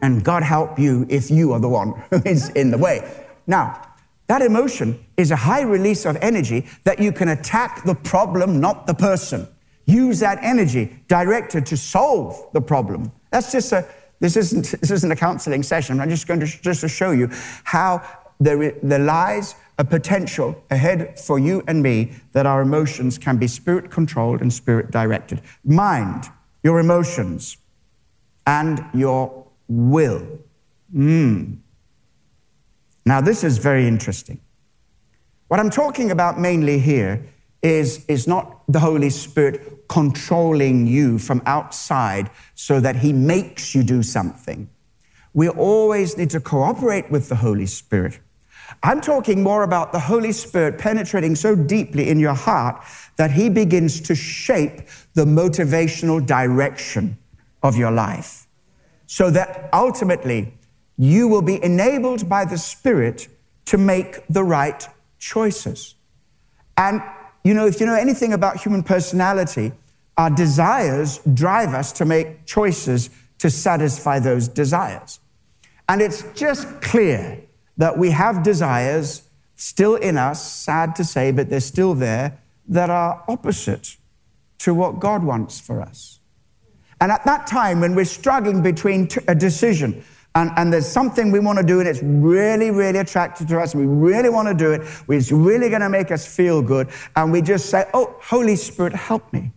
And 0.01 0.23
God 0.23 0.43
help 0.43 0.79
you 0.79 1.05
if 1.09 1.29
you 1.29 1.53
are 1.53 1.59
the 1.59 1.69
one 1.69 2.01
who 2.09 2.21
is 2.25 2.49
in 2.49 2.71
the 2.71 2.77
way. 2.77 3.25
Now, 3.47 3.81
that 4.27 4.41
emotion 4.41 5.03
is 5.17 5.31
a 5.31 5.35
high 5.35 5.61
release 5.61 6.05
of 6.05 6.15
energy 6.21 6.67
that 6.83 6.99
you 6.99 7.11
can 7.11 7.29
attack 7.29 7.83
the 7.83 7.95
problem, 7.95 8.59
not 8.59 8.85
the 8.85 8.93
person. 8.93 9.47
Use 9.85 10.19
that 10.19 10.37
energy 10.43 10.95
directed 11.07 11.65
to 11.65 11.77
solve 11.77 12.47
the 12.53 12.61
problem. 12.61 13.11
That's 13.31 13.51
just 13.51 13.71
a, 13.71 13.87
this 14.19 14.37
isn't, 14.37 14.79
this 14.79 14.91
isn't 14.91 15.11
a 15.11 15.15
counseling 15.15 15.63
session. 15.63 15.99
I'm 15.99 16.09
just 16.09 16.27
going 16.27 16.39
to, 16.41 16.45
just 16.45 16.81
to 16.81 16.87
show 16.87 17.09
you 17.11 17.29
how 17.63 18.03
there, 18.39 18.71
there 18.83 18.99
lies 18.99 19.55
a 19.79 19.83
potential 19.83 20.61
ahead 20.69 21.19
for 21.19 21.39
you 21.39 21.63
and 21.67 21.81
me 21.81 22.11
that 22.33 22.45
our 22.45 22.61
emotions 22.61 23.17
can 23.17 23.37
be 23.37 23.47
spirit 23.47 23.89
controlled 23.89 24.41
and 24.41 24.53
spirit 24.53 24.91
directed. 24.91 25.41
Mind, 25.63 26.25
your 26.63 26.79
emotions, 26.79 27.57
and 28.45 28.83
your 28.93 29.38
will. 29.69 30.27
Mm. 30.93 31.59
Now, 33.05 33.21
this 33.21 33.43
is 33.43 33.57
very 33.59 33.87
interesting. 33.87 34.41
What 35.47 35.59
I'm 35.59 35.69
talking 35.69 36.11
about 36.11 36.39
mainly 36.39 36.79
here 36.79 37.23
is, 37.61 38.05
is 38.07 38.27
not 38.27 38.63
the 38.67 38.79
Holy 38.79 39.09
Spirit 39.09 39.87
controlling 39.87 40.87
you 40.87 41.17
from 41.17 41.41
outside 41.45 42.29
so 42.55 42.79
that 42.79 42.97
He 42.97 43.13
makes 43.13 43.73
you 43.73 43.83
do 43.83 44.03
something. 44.03 44.69
We 45.33 45.49
always 45.49 46.17
need 46.17 46.29
to 46.31 46.39
cooperate 46.39 47.09
with 47.09 47.29
the 47.29 47.35
Holy 47.35 47.65
Spirit. 47.65 48.19
I'm 48.83 49.01
talking 49.01 49.41
more 49.41 49.63
about 49.63 49.91
the 49.91 49.99
Holy 49.99 50.31
Spirit 50.31 50.77
penetrating 50.77 51.35
so 51.35 51.55
deeply 51.55 52.09
in 52.09 52.19
your 52.19 52.35
heart 52.35 52.83
that 53.17 53.31
He 53.31 53.49
begins 53.49 54.01
to 54.01 54.15
shape 54.15 54.81
the 55.15 55.25
motivational 55.25 56.25
direction 56.25 57.17
of 57.63 57.75
your 57.75 57.91
life 57.91 58.47
so 59.11 59.31
that 59.31 59.67
ultimately 59.73 60.53
you 60.95 61.27
will 61.27 61.41
be 61.41 61.61
enabled 61.63 62.29
by 62.29 62.45
the 62.45 62.59
Spirit 62.59 63.27
to 63.65 63.75
make 63.75 64.21
the 64.27 64.43
right 64.43 64.87
choices. 65.17 65.95
And 66.77 67.01
you 67.43 67.55
know, 67.55 67.65
if 67.65 67.79
you 67.79 67.87
know 67.87 67.95
anything 67.95 68.33
about 68.33 68.61
human 68.61 68.83
personality, 68.83 69.71
our 70.15 70.29
desires 70.29 71.19
drive 71.33 71.73
us 71.73 71.91
to 71.93 72.05
make 72.05 72.45
choices 72.45 73.09
to 73.39 73.49
satisfy 73.49 74.19
those 74.19 74.47
desires. 74.47 75.19
And 75.87 76.03
it's 76.03 76.23
just 76.35 76.67
clear 76.81 77.41
that 77.77 77.97
we 77.97 78.11
have 78.11 78.43
desires 78.43 79.23
still 79.55 79.95
in 79.95 80.17
us, 80.17 80.39
sad 80.51 80.95
to 80.97 81.03
say, 81.03 81.31
but 81.31 81.49
they're 81.49 81.61
still 81.61 81.95
there, 81.95 82.37
that 82.67 82.91
are 82.91 83.23
opposite 83.27 83.97
to 84.59 84.75
what 84.75 84.99
God 84.99 85.23
wants 85.23 85.59
for 85.59 85.81
us. 85.81 86.18
And 87.01 87.11
at 87.11 87.25
that 87.25 87.47
time, 87.47 87.79
when 87.79 87.95
we're 87.95 88.05
struggling 88.05 88.61
between 88.61 89.07
a 89.27 89.35
decision, 89.35 90.03
and, 90.35 90.51
and, 90.57 90.71
there's 90.71 90.87
something 90.87 91.31
we 91.31 91.39
want 91.39 91.57
to 91.57 91.65
do 91.65 91.79
and 91.79 91.89
it's 91.89 92.03
really, 92.03 92.69
really 92.69 92.99
attractive 92.99 93.47
to 93.47 93.59
us. 93.59 93.73
And 93.73 93.81
we 93.81 94.11
really 94.11 94.29
want 94.29 94.47
to 94.47 94.53
do 94.53 94.71
it. 94.71 94.81
It's 95.09 95.31
really 95.31 95.69
going 95.69 95.81
to 95.81 95.89
make 95.89 96.11
us 96.11 96.27
feel 96.27 96.61
good. 96.61 96.87
And 97.15 97.31
we 97.31 97.41
just 97.41 97.69
say, 97.69 97.85
Oh, 97.95 98.15
Holy 98.21 98.55
Spirit, 98.55 98.93
help 98.93 99.33
me. 99.33 99.51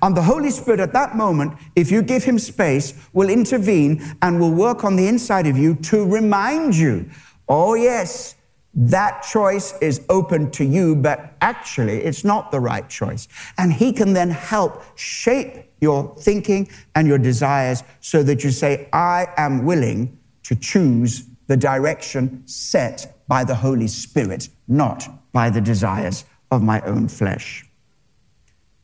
And 0.00 0.16
the 0.16 0.22
Holy 0.22 0.50
Spirit 0.50 0.80
at 0.80 0.94
that 0.94 1.14
moment, 1.14 1.58
if 1.76 1.90
you 1.90 2.02
give 2.02 2.24
him 2.24 2.38
space, 2.38 2.94
will 3.12 3.28
intervene 3.28 4.02
and 4.22 4.40
will 4.40 4.50
work 4.52 4.82
on 4.82 4.96
the 4.96 5.06
inside 5.08 5.46
of 5.46 5.58
you 5.58 5.74
to 5.74 6.04
remind 6.04 6.74
you, 6.74 7.10
Oh, 7.48 7.74
yes, 7.74 8.34
that 8.74 9.22
choice 9.22 9.74
is 9.80 10.04
open 10.08 10.50
to 10.52 10.64
you, 10.64 10.96
but 10.96 11.34
actually 11.40 11.98
it's 11.98 12.24
not 12.24 12.50
the 12.50 12.60
right 12.60 12.88
choice. 12.88 13.28
And 13.58 13.72
he 13.72 13.92
can 13.92 14.12
then 14.14 14.30
help 14.30 14.82
shape 14.96 15.70
your 15.80 16.14
thinking 16.16 16.70
and 16.94 17.06
your 17.06 17.18
desires 17.18 17.82
so 18.00 18.22
that 18.22 18.44
you 18.44 18.50
say, 18.50 18.88
I 18.92 19.26
am 19.36 19.64
willing 19.64 20.18
to 20.44 20.54
choose 20.54 21.24
the 21.48 21.56
direction 21.56 22.42
set 22.46 23.18
by 23.28 23.44
the 23.44 23.54
Holy 23.54 23.88
Spirit, 23.88 24.48
not 24.68 25.06
by 25.32 25.50
the 25.50 25.60
desires 25.60 26.24
of 26.50 26.62
my 26.62 26.80
own 26.82 27.08
flesh. 27.08 27.66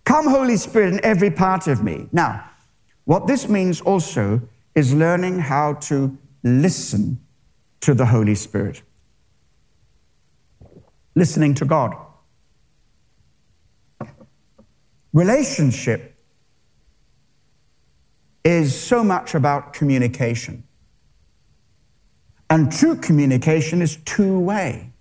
Come, 0.05 0.27
Holy 0.27 0.57
Spirit, 0.57 0.94
in 0.94 1.05
every 1.05 1.31
part 1.31 1.66
of 1.66 1.83
me. 1.83 2.09
Now, 2.12 2.44
what 3.05 3.27
this 3.27 3.48
means 3.48 3.81
also 3.81 4.40
is 4.74 4.94
learning 4.94 5.38
how 5.38 5.74
to 5.74 6.16
listen 6.42 7.20
to 7.81 7.94
the 7.94 8.07
Holy 8.07 8.35
Spirit, 8.35 8.83
listening 11.18 11.54
to 11.54 11.64
God. 11.64 11.94
Relationship 15.12 16.14
is 18.44 18.78
so 18.78 19.02
much 19.02 19.35
about 19.35 19.72
communication. 19.72 20.62
And 22.48 22.72
true 22.72 22.96
communication 22.96 23.83
is 23.83 23.96
two 24.04 24.38
way. 24.38 24.92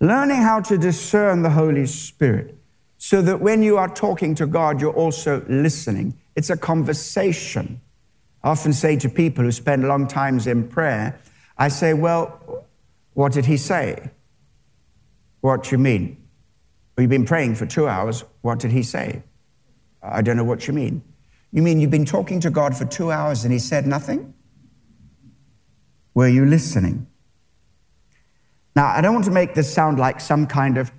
Learning 0.00 0.42
how 0.42 0.60
to 0.60 0.76
discern 0.76 1.42
the 1.42 1.50
Holy 1.50 1.86
Spirit 1.86 2.58
so 2.98 3.22
that 3.22 3.40
when 3.40 3.62
you 3.62 3.76
are 3.76 3.88
talking 3.88 4.34
to 4.34 4.46
God, 4.46 4.80
you're 4.80 4.92
also 4.92 5.44
listening. 5.48 6.18
It's 6.34 6.50
a 6.50 6.56
conversation. 6.56 7.80
I 8.42 8.50
often 8.50 8.72
say 8.72 8.96
to 8.96 9.08
people 9.08 9.44
who 9.44 9.52
spend 9.52 9.86
long 9.86 10.08
times 10.08 10.46
in 10.46 10.68
prayer, 10.68 11.20
I 11.56 11.68
say, 11.68 11.94
Well, 11.94 12.66
what 13.14 13.32
did 13.32 13.46
he 13.46 13.56
say? 13.56 14.10
What 15.42 15.70
you 15.70 15.76
mean? 15.76 16.16
You've 16.96 17.10
been 17.10 17.26
praying 17.26 17.56
for 17.56 17.66
two 17.66 17.86
hours. 17.86 18.24
What 18.40 18.58
did 18.58 18.70
he 18.70 18.82
say? 18.82 19.22
I 20.02 20.22
don't 20.22 20.36
know 20.36 20.44
what 20.44 20.66
you 20.66 20.72
mean. 20.72 21.02
You 21.52 21.62
mean 21.62 21.80
you've 21.80 21.90
been 21.90 22.06
talking 22.06 22.40
to 22.40 22.50
God 22.50 22.76
for 22.76 22.84
two 22.86 23.10
hours 23.10 23.44
and 23.44 23.52
He 23.52 23.58
said 23.58 23.86
nothing? 23.86 24.32
Were 26.14 26.28
you 26.28 26.46
listening? 26.46 27.06
Now, 28.74 28.86
I 28.86 29.00
don't 29.00 29.12
want 29.12 29.26
to 29.26 29.30
make 29.30 29.54
this 29.54 29.72
sound 29.72 29.98
like 29.98 30.20
some 30.20 30.46
kind 30.46 30.78
of 30.78 30.90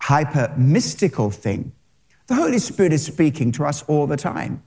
hyper 0.00 0.52
mystical 0.58 1.30
thing. 1.30 1.72
The 2.26 2.34
Holy 2.34 2.58
Spirit 2.58 2.92
is 2.92 3.04
speaking 3.04 3.52
to 3.52 3.64
us 3.64 3.82
all 3.84 4.06
the 4.06 4.16
time. 4.16 4.62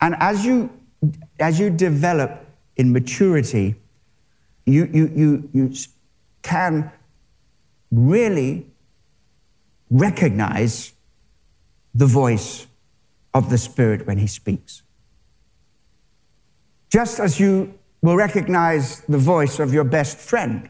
And 0.00 0.16
as 0.18 0.44
you, 0.44 0.70
as 1.38 1.60
you 1.60 1.70
develop 1.70 2.46
in 2.76 2.92
maturity, 2.92 3.76
you, 4.66 4.88
you, 4.92 5.12
you, 5.14 5.50
you 5.52 5.72
can 6.42 6.90
really 7.92 8.69
recognize 9.90 10.92
the 11.94 12.06
voice 12.06 12.66
of 13.34 13.50
the 13.50 13.58
Spirit 13.58 14.06
when 14.06 14.18
He 14.18 14.26
speaks. 14.26 14.82
Just 16.90 17.20
as 17.20 17.38
you 17.38 17.74
will 18.02 18.16
recognize 18.16 19.00
the 19.02 19.18
voice 19.18 19.58
of 19.58 19.72
your 19.72 19.84
best 19.84 20.18
friend, 20.18 20.68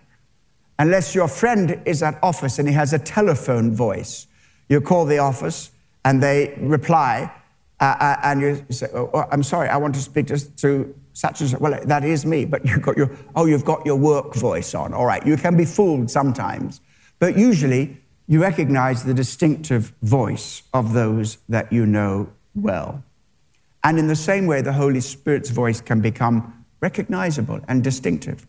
unless 0.79 1.15
your 1.15 1.29
friend 1.29 1.81
is 1.85 2.03
at 2.03 2.19
office 2.23 2.59
and 2.59 2.67
he 2.67 2.75
has 2.75 2.93
a 2.93 2.99
telephone 2.99 3.75
voice. 3.75 4.27
You 4.69 4.81
call 4.81 5.05
the 5.05 5.19
office 5.19 5.71
and 6.05 6.23
they 6.23 6.55
reply, 6.59 7.31
uh, 7.81 7.97
uh, 8.01 8.17
and 8.25 8.41
you 8.41 8.65
say, 8.71 8.89
oh, 8.95 9.11
oh, 9.13 9.25
I'm 9.31 9.43
sorry, 9.43 9.69
I 9.69 9.77
want 9.77 9.95
to 9.95 10.01
speak 10.01 10.27
to, 10.29 10.39
to 10.57 10.95
such 11.13 11.41
and 11.41 11.51
such. 11.51 11.61
Well, 11.61 11.79
that 11.85 12.05
is 12.05 12.27
me, 12.27 12.45
but 12.45 12.65
you've 12.67 12.83
got 12.83 12.97
your, 12.97 13.11
oh, 13.37 13.47
you've 13.47 13.65
got 13.65 13.85
your 13.87 13.97
work 13.97 14.35
voice 14.35 14.75
on. 14.75 14.93
All 14.95 15.07
right, 15.07 15.25
you 15.27 15.37
can 15.37 15.57
be 15.57 15.65
fooled 15.65 16.11
sometimes, 16.11 16.81
but 17.19 17.37
usually 17.37 18.00
you 18.31 18.41
recognize 18.41 19.03
the 19.03 19.13
distinctive 19.13 19.93
voice 20.03 20.63
of 20.73 20.93
those 20.93 21.39
that 21.49 21.73
you 21.73 21.85
know 21.85 22.31
well. 22.55 23.03
And 23.83 23.99
in 23.99 24.07
the 24.07 24.15
same 24.15 24.47
way, 24.47 24.63
the 24.63 24.73
Holy 24.73 25.01
Spirit's 25.01 25.51
voice 25.51 25.81
can 25.81 26.01
become 26.01 26.65
recognizable 26.81 27.59
and 27.67 27.83
distinctive. 27.83 28.47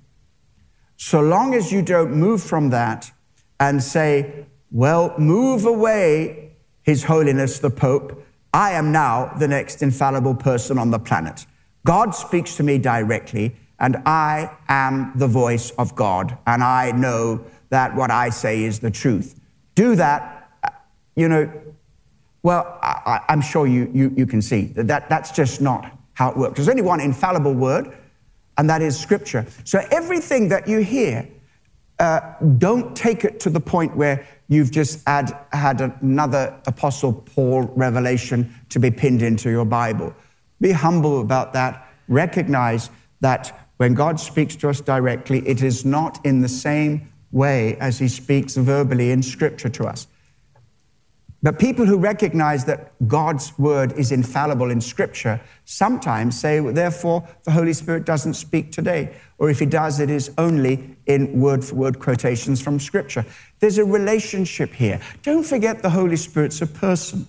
So 0.97 1.19
long 1.19 1.55
as 1.55 1.71
you 1.71 1.81
don't 1.81 2.13
move 2.13 2.43
from 2.43 2.69
that 2.69 3.11
and 3.59 3.81
say, 3.81 4.45
well, 4.69 5.15
move 5.17 5.65
away, 5.65 6.57
His 6.83 7.05
Holiness 7.05 7.57
the 7.57 7.71
Pope, 7.71 8.23
I 8.53 8.73
am 8.73 8.91
now 8.91 9.33
the 9.39 9.47
next 9.47 9.81
infallible 9.81 10.35
person 10.35 10.77
on 10.77 10.91
the 10.91 10.99
planet. 10.99 11.47
God 11.87 12.13
speaks 12.13 12.55
to 12.57 12.63
me 12.63 12.77
directly, 12.77 13.55
and 13.79 13.97
I 14.05 14.55
am 14.69 15.13
the 15.15 15.27
voice 15.27 15.71
of 15.71 15.95
God, 15.95 16.37
and 16.45 16.63
I 16.63 16.91
know 16.91 17.43
that 17.69 17.95
what 17.95 18.11
I 18.11 18.29
say 18.29 18.63
is 18.63 18.77
the 18.81 18.91
truth. 18.91 19.40
Do 19.81 19.95
that, 19.95 20.51
you 21.15 21.27
know, 21.27 21.51
well, 22.43 22.77
I, 22.83 23.21
am 23.29 23.41
sure 23.41 23.65
you, 23.65 23.89
you, 23.91 24.13
you 24.15 24.27
can 24.27 24.39
see 24.39 24.65
that, 24.75 24.85
that 24.85 25.09
that's 25.09 25.31
just 25.31 25.59
not 25.59 25.91
how 26.13 26.29
it 26.29 26.37
works. 26.37 26.57
There's 26.57 26.69
only 26.69 26.83
one 26.83 26.99
infallible 26.99 27.55
word, 27.55 27.91
and 28.59 28.69
that 28.69 28.83
is 28.83 28.95
Scripture. 28.95 29.43
So 29.63 29.83
everything 29.89 30.49
that 30.49 30.67
you 30.67 30.81
hear, 30.83 31.27
uh, 31.97 32.19
don't 32.59 32.95
take 32.95 33.25
it 33.25 33.39
to 33.39 33.49
the 33.49 33.59
point 33.59 33.97
where 33.97 34.27
you've 34.49 34.69
just 34.69 35.01
add, 35.07 35.35
had 35.51 35.81
another 35.99 36.61
Apostle 36.67 37.13
Paul 37.13 37.63
revelation 37.75 38.53
to 38.69 38.77
be 38.77 38.91
pinned 38.91 39.23
into 39.23 39.49
your 39.49 39.65
Bible. 39.65 40.13
Be 40.59 40.73
humble 40.73 41.21
about 41.21 41.53
that. 41.53 41.87
Recognize 42.07 42.91
that 43.21 43.67
when 43.77 43.95
God 43.95 44.19
speaks 44.19 44.55
to 44.57 44.69
us 44.69 44.79
directly, 44.79 45.39
it 45.47 45.63
is 45.63 45.85
not 45.85 46.23
in 46.23 46.41
the 46.41 46.49
same 46.49 47.10
way 47.31 47.77
as 47.77 47.99
he 47.99 48.07
speaks 48.07 48.55
verbally 48.55 49.11
in 49.11 49.23
Scripture 49.23 49.69
to 49.69 49.85
us. 49.85 50.07
But 51.43 51.57
people 51.57 51.87
who 51.87 51.97
recognize 51.97 52.65
that 52.65 52.93
God's 53.07 53.57
word 53.57 53.93
is 53.93 54.11
infallible 54.11 54.69
in 54.69 54.79
Scripture 54.79 55.41
sometimes 55.65 56.39
say, 56.39 56.59
therefore, 56.59 57.27
the 57.45 57.51
Holy 57.51 57.73
Spirit 57.73 58.05
doesn't 58.05 58.35
speak 58.35 58.71
today. 58.71 59.15
Or 59.39 59.49
if 59.49 59.57
he 59.57 59.65
does, 59.65 59.99
it 59.99 60.11
is 60.11 60.29
only 60.37 60.95
in 61.07 61.39
word 61.39 61.65
for 61.65 61.75
word 61.75 61.97
quotations 61.97 62.61
from 62.61 62.79
Scripture. 62.79 63.25
There's 63.59 63.79
a 63.79 63.85
relationship 63.85 64.71
here. 64.71 65.01
Don't 65.23 65.43
forget 65.43 65.81
the 65.81 65.89
Holy 65.89 66.15
Spirit's 66.15 66.61
a 66.61 66.67
person. 66.67 67.25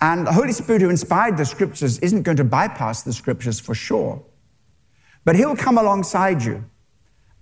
And 0.00 0.26
the 0.26 0.32
Holy 0.32 0.52
Spirit 0.52 0.80
who 0.80 0.88
inspired 0.88 1.36
the 1.36 1.44
Scriptures 1.44 1.98
isn't 1.98 2.22
going 2.22 2.38
to 2.38 2.44
bypass 2.44 3.02
the 3.02 3.12
Scriptures 3.12 3.60
for 3.60 3.74
sure. 3.74 4.22
But 5.24 5.36
he'll 5.36 5.56
come 5.56 5.76
alongside 5.76 6.42
you 6.42 6.64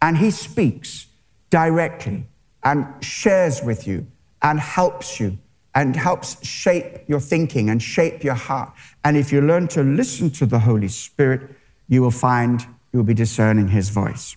and 0.03 0.19
he 0.19 0.31
speaks 0.31 1.07
directly 1.49 2.27
and 2.65 2.87
shares 3.03 3.62
with 3.62 3.87
you 3.87 4.07
and 4.43 4.59
helps 4.59 5.21
you 5.21 5.38
and 5.75 5.97
helps 5.97 6.45
shape 6.45 7.09
your 7.09 7.21
thinking 7.21 7.71
and 7.71 7.83
shape 7.83 8.23
your 8.23 8.35
heart. 8.35 8.71
And 9.05 9.17
if 9.17 9.33
you 9.33 9.41
learn 9.41 9.69
to 9.69 9.83
listen 9.83 10.31
to 10.33 10.45
the 10.45 10.59
Holy 10.59 10.88
Spirit, 10.88 11.49
you 11.88 12.03
will 12.03 12.11
find 12.11 12.67
you'll 12.93 13.05
be 13.05 13.15
discerning 13.15 13.69
his 13.69 13.88
voice. 13.88 14.37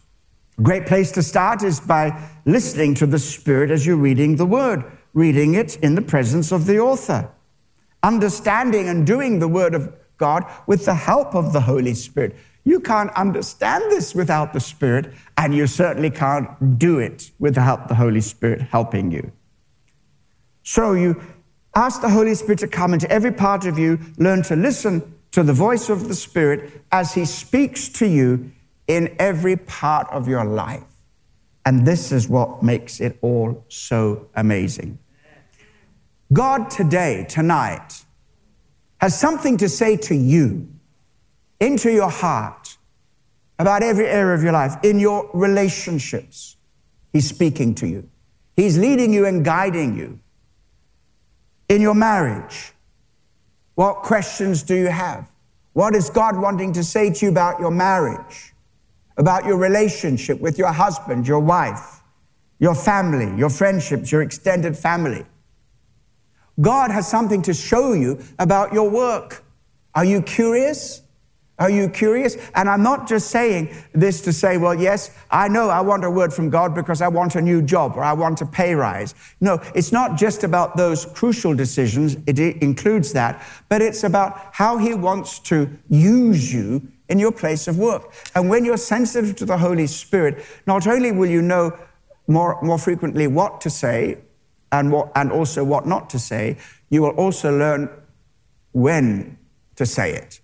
A 0.57 0.61
great 0.61 0.85
place 0.85 1.11
to 1.13 1.23
start 1.23 1.63
is 1.63 1.81
by 1.81 2.29
listening 2.45 2.93
to 2.95 3.05
the 3.05 3.19
Spirit 3.19 3.71
as 3.71 3.85
you're 3.85 3.97
reading 3.97 4.37
the 4.37 4.45
Word, 4.45 4.85
reading 5.13 5.55
it 5.55 5.75
in 5.77 5.95
the 5.95 6.01
presence 6.01 6.53
of 6.53 6.65
the 6.65 6.79
author, 6.79 7.29
understanding 8.03 8.87
and 8.87 9.05
doing 9.05 9.39
the 9.39 9.47
Word 9.49 9.75
of 9.75 9.93
God 10.17 10.45
with 10.67 10.85
the 10.85 10.95
help 10.95 11.35
of 11.35 11.51
the 11.51 11.61
Holy 11.61 11.93
Spirit. 11.93 12.35
You 12.65 12.79
can't 12.79 13.11
understand 13.11 13.83
this 13.91 14.15
without 14.15 14.51
the 14.51 14.59
Spirit, 14.59 15.13
and 15.37 15.53
you 15.53 15.67
certainly 15.67 16.09
can't 16.09 16.77
do 16.79 16.97
it 16.97 17.31
without 17.37 17.87
the 17.87 17.95
Holy 17.95 18.21
Spirit 18.21 18.61
helping 18.61 19.11
you. 19.11 19.31
So 20.63 20.93
you 20.93 21.21
ask 21.75 22.01
the 22.01 22.09
Holy 22.09 22.33
Spirit 22.33 22.59
to 22.59 22.67
come 22.67 22.93
into 22.93 23.09
every 23.11 23.31
part 23.31 23.65
of 23.65 23.77
you, 23.77 23.99
learn 24.17 24.41
to 24.43 24.55
listen 24.55 25.13
to 25.31 25.43
the 25.43 25.53
voice 25.53 25.89
of 25.89 26.07
the 26.07 26.15
Spirit 26.15 26.81
as 26.91 27.13
He 27.13 27.25
speaks 27.25 27.87
to 27.89 28.07
you 28.07 28.51
in 28.87 29.15
every 29.19 29.57
part 29.57 30.07
of 30.09 30.27
your 30.27 30.43
life. 30.43 30.83
And 31.67 31.85
this 31.85 32.11
is 32.11 32.27
what 32.27 32.63
makes 32.63 32.99
it 32.99 33.17
all 33.21 33.63
so 33.69 34.27
amazing. 34.35 34.97
God 36.33 36.71
today, 36.71 37.25
tonight, 37.29 38.03
has 39.01 39.19
something 39.19 39.57
to 39.57 39.69
say 39.69 39.97
to 39.97 40.15
you 40.15 40.67
into 41.59 41.91
your 41.91 42.09
heart 42.09 42.77
about 43.57 43.83
every 43.83 44.07
area 44.07 44.35
of 44.35 44.43
your 44.43 44.51
life, 44.51 44.75
in 44.83 44.99
your 44.99 45.29
relationships. 45.33 46.57
He's 47.13 47.27
speaking 47.27 47.73
to 47.75 47.87
you, 47.87 48.09
He's 48.55 48.77
leading 48.77 49.13
you 49.13 49.25
and 49.25 49.43
guiding 49.43 49.97
you 49.97 50.19
in 51.69 51.81
your 51.81 51.95
marriage? 51.95 52.73
What 53.75 54.03
questions 54.03 54.63
do 54.63 54.75
you 54.75 54.87
have? 54.87 55.29
What 55.73 55.95
is 55.95 56.09
God 56.09 56.37
wanting 56.37 56.73
to 56.73 56.83
say 56.83 57.11
to 57.11 57.25
you 57.25 57.31
about 57.31 57.59
your 57.59 57.71
marriage, 57.71 58.53
about 59.17 59.45
your 59.45 59.57
relationship 59.57 60.39
with 60.39 60.57
your 60.57 60.71
husband, 60.71 61.27
your 61.27 61.39
wife, 61.39 62.01
your 62.59 62.75
family, 62.75 63.37
your 63.37 63.49
friendships, 63.49 64.11
your 64.11 64.21
extended 64.21 64.77
family? 64.77 65.25
God 66.61 66.91
has 66.91 67.07
something 67.07 67.41
to 67.41 67.53
show 67.53 67.91
you 67.91 68.23
about 68.39 68.71
your 68.71 68.89
work. 68.89 69.43
Are 69.93 70.05
you 70.05 70.21
curious? 70.21 71.01
Are 71.57 71.69
you 71.69 71.87
curious? 71.87 72.35
And 72.53 72.69
I'm 72.69 72.83
not 72.83 73.07
just 73.07 73.29
saying 73.29 73.73
this 73.93 74.19
to 74.21 74.33
say, 74.33 74.57
well, 74.57 74.75
yes, 74.75 75.11
I 75.31 75.47
know 75.47 75.69
I 75.69 75.79
want 75.79 76.03
a 76.03 76.11
word 76.11 76.33
from 76.33 76.49
God 76.49 76.75
because 76.75 77.01
I 77.01 77.07
want 77.07 77.35
a 77.35 77.41
new 77.41 77.61
job 77.61 77.95
or 77.95 78.03
I 78.03 78.11
want 78.11 78.41
a 78.41 78.45
pay 78.45 78.75
rise. 78.75 79.15
No, 79.39 79.61
it's 79.73 79.93
not 79.93 80.17
just 80.17 80.43
about 80.43 80.75
those 80.75 81.05
crucial 81.05 81.53
decisions. 81.53 82.17
It 82.27 82.39
includes 82.39 83.13
that, 83.13 83.41
but 83.69 83.81
it's 83.81 84.03
about 84.03 84.49
how 84.51 84.77
He 84.77 84.93
wants 84.93 85.39
to 85.39 85.69
use 85.89 86.53
you 86.53 86.85
in 87.07 87.19
your 87.19 87.31
place 87.31 87.69
of 87.69 87.77
work. 87.77 88.13
And 88.35 88.49
when 88.49 88.65
you're 88.65 88.75
sensitive 88.75 89.37
to 89.37 89.45
the 89.45 89.57
Holy 89.57 89.87
Spirit, 89.87 90.43
not 90.67 90.85
only 90.87 91.13
will 91.13 91.29
you 91.29 91.41
know 91.41 91.77
more, 92.27 92.61
more 92.61 92.79
frequently 92.79 93.27
what 93.27 93.61
to 93.61 93.69
say 93.69 94.17
and, 94.73 94.91
what, 94.91 95.09
and 95.15 95.31
also 95.31 95.63
what 95.63 95.85
not 95.85 96.09
to 96.09 96.19
say, 96.19 96.57
you 96.89 97.01
will 97.01 97.11
also 97.11 97.57
learn 97.57 97.89
when 98.73 99.37
to 99.77 99.85
say 99.85 100.13
it 100.13 100.41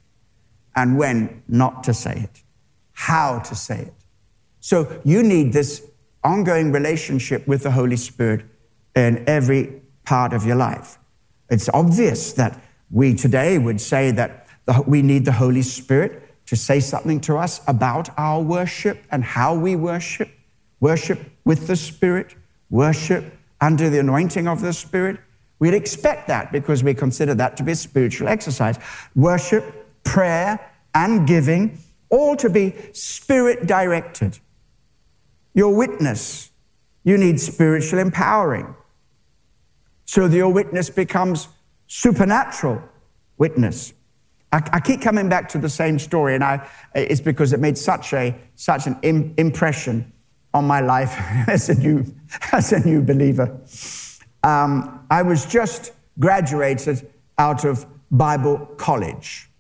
and 0.76 0.98
when 0.98 1.44
not 1.48 1.84
to 1.84 1.94
say 1.94 2.22
it, 2.24 2.44
how 2.94 3.40
to 3.40 3.56
say 3.56 3.82
it. 3.82 3.94
So 4.60 5.02
you 5.04 5.24
need 5.24 5.54
this 5.54 5.86
ongoing 6.24 6.72
relationship 6.72 7.48
with 7.48 7.64
the 7.64 7.72
Holy 7.72 7.98
Spirit 7.98 8.46
in 8.96 9.24
every 9.28 9.82
part 10.06 10.34
of 10.34 10.46
your 10.46 10.56
life. 10.56 11.00
It's 11.50 11.70
obvious 11.74 12.34
that 12.34 12.62
we 12.90 13.14
today 13.14 13.58
would 13.58 13.82
say 13.82 14.12
that 14.12 14.48
we 14.88 15.02
need 15.02 15.26
the 15.26 15.32
Holy 15.32 15.62
Spirit 15.62 16.46
to 16.46 16.56
say 16.56 16.80
something 16.80 17.20
to 17.22 17.38
us 17.38 17.62
about 17.68 18.10
our 18.18 18.42
worship 18.42 19.04
and 19.12 19.24
how 19.24 19.56
we 19.56 19.76
worship. 19.76 20.30
Worship 20.80 21.20
with 21.46 21.68
the 21.68 21.76
Spirit, 21.76 22.36
worship 22.70 23.34
under 23.60 23.90
the 23.90 24.00
anointing 24.00 24.48
of 24.48 24.62
the 24.62 24.74
Spirit. 24.74 25.20
We'd 25.60 25.74
expect 25.74 26.28
that 26.28 26.52
because 26.52 26.84
we 26.84 26.94
consider 26.94 27.34
that 27.36 27.56
to 27.58 27.64
be 27.64 27.74
a 27.74 27.76
spiritual 27.76 28.28
exercise. 28.28 28.78
Worship 29.16 29.81
prayer, 30.04 30.60
and 30.94 31.28
giving, 31.28 31.78
all 32.10 32.36
to 32.36 32.50
be 32.50 32.76
spirit 32.94 33.68
directed. 33.68 34.40
Your 35.54 35.76
witness, 35.76 36.52
you 37.04 37.18
need 37.18 37.40
spiritual 37.40 38.00
empowering. 38.00 38.76
So 40.06 40.28
that 40.28 40.36
your 40.36 40.52
witness 40.52 40.90
becomes 40.90 41.48
supernatural 41.88 42.82
witness. 43.38 43.94
I, 44.52 44.62
I, 44.74 44.80
keep 44.82 45.02
coming 45.02 45.30
back 45.30 45.48
to 45.50 45.58
the 45.58 45.70
same 45.70 45.98
story, 45.98 46.36
and 46.36 46.44
I, 46.44 46.68
it's 46.94 47.22
because 47.22 47.54
it 47.54 47.60
made 47.60 47.78
such, 47.78 48.14
a, 48.14 48.36
such 48.56 48.88
an 48.88 48.98
Im- 49.04 49.34
impression 49.38 50.12
on 50.54 50.66
my 50.66 50.82
life 50.82 51.16
as 51.48 51.70
a 51.70 51.76
new, 51.76 52.06
as 52.52 52.74
a 52.74 52.86
new 52.86 53.02
believer. 53.02 53.58
Um, 54.44 55.06
I 55.10 55.22
was 55.22 55.46
just 55.46 55.94
graduated 56.20 57.10
out 57.38 57.64
of 57.64 57.86
Bible 58.12 58.58
college. 58.78 59.51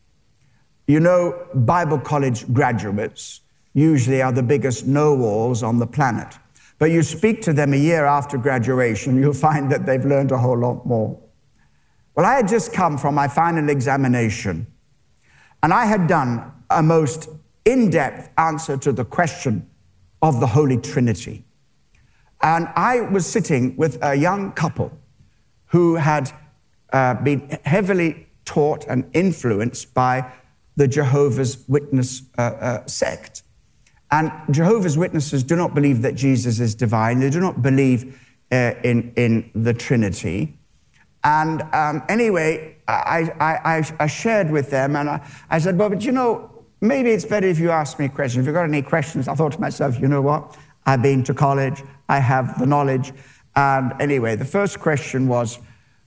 You 0.91 0.99
know, 0.99 1.47
Bible 1.55 1.99
college 1.99 2.51
graduates 2.51 3.39
usually 3.73 4.21
are 4.21 4.33
the 4.33 4.43
biggest 4.43 4.85
know 4.85 5.21
alls 5.21 5.63
on 5.63 5.79
the 5.79 5.87
planet. 5.87 6.37
But 6.79 6.91
you 6.91 7.01
speak 7.01 7.41
to 7.43 7.53
them 7.53 7.71
a 7.71 7.77
year 7.77 8.03
after 8.03 8.37
graduation, 8.37 9.15
you'll 9.15 9.33
find 9.33 9.71
that 9.71 9.85
they've 9.85 10.03
learned 10.03 10.33
a 10.33 10.37
whole 10.37 10.57
lot 10.57 10.85
more. 10.85 11.17
Well, 12.13 12.25
I 12.25 12.33
had 12.33 12.49
just 12.49 12.73
come 12.73 12.97
from 12.97 13.15
my 13.15 13.29
final 13.29 13.69
examination, 13.69 14.67
and 15.63 15.73
I 15.73 15.85
had 15.85 16.07
done 16.07 16.51
a 16.69 16.83
most 16.83 17.29
in 17.63 17.89
depth 17.89 18.29
answer 18.37 18.75
to 18.75 18.91
the 18.91 19.05
question 19.05 19.69
of 20.21 20.41
the 20.41 20.47
Holy 20.47 20.75
Trinity. 20.75 21.45
And 22.43 22.67
I 22.75 22.99
was 22.99 23.25
sitting 23.25 23.77
with 23.77 23.97
a 24.03 24.13
young 24.13 24.51
couple 24.51 24.91
who 25.67 25.95
had 25.95 26.33
uh, 26.91 27.13
been 27.13 27.59
heavily 27.63 28.27
taught 28.43 28.83
and 28.89 29.09
influenced 29.13 29.93
by 29.93 30.29
the 30.81 30.87
Jehovah's 30.87 31.63
Witness 31.67 32.23
uh, 32.39 32.41
uh, 32.41 32.85
sect. 32.87 33.43
And 34.09 34.31
Jehovah's 34.49 34.97
Witnesses 34.97 35.43
do 35.43 35.55
not 35.55 35.75
believe 35.75 36.01
that 36.01 36.15
Jesus 36.15 36.59
is 36.59 36.73
divine. 36.73 37.19
They 37.19 37.29
do 37.29 37.39
not 37.39 37.61
believe 37.61 38.19
uh, 38.51 38.73
in, 38.83 39.13
in 39.15 39.51
the 39.53 39.75
Trinity. 39.75 40.57
And 41.23 41.61
um, 41.71 42.01
anyway, 42.09 42.77
I, 42.87 43.31
I, 43.39 43.95
I, 43.99 44.07
shared 44.07 44.49
with 44.49 44.71
them 44.71 44.95
and 44.95 45.07
I, 45.07 45.27
I 45.51 45.59
said, 45.59 45.77
well, 45.77 45.89
but 45.89 46.03
you 46.03 46.11
know, 46.11 46.49
maybe 46.81 47.11
it's 47.11 47.25
better 47.25 47.45
if 47.45 47.59
you 47.59 47.69
ask 47.69 47.99
me 47.99 48.09
questions. 48.09 48.41
If 48.41 48.47
you've 48.47 48.55
got 48.55 48.63
any 48.63 48.81
questions, 48.81 49.27
I 49.27 49.35
thought 49.35 49.51
to 49.51 49.61
myself, 49.61 49.99
you 49.99 50.07
know 50.07 50.23
what? 50.23 50.57
I've 50.87 51.03
been 51.03 51.23
to 51.25 51.35
college, 51.35 51.83
I 52.09 52.17
have 52.17 52.57
the 52.57 52.65
knowledge. 52.65 53.13
And 53.55 53.93
anyway, 54.01 54.35
the 54.35 54.45
first 54.45 54.79
question 54.79 55.27
was, 55.27 55.59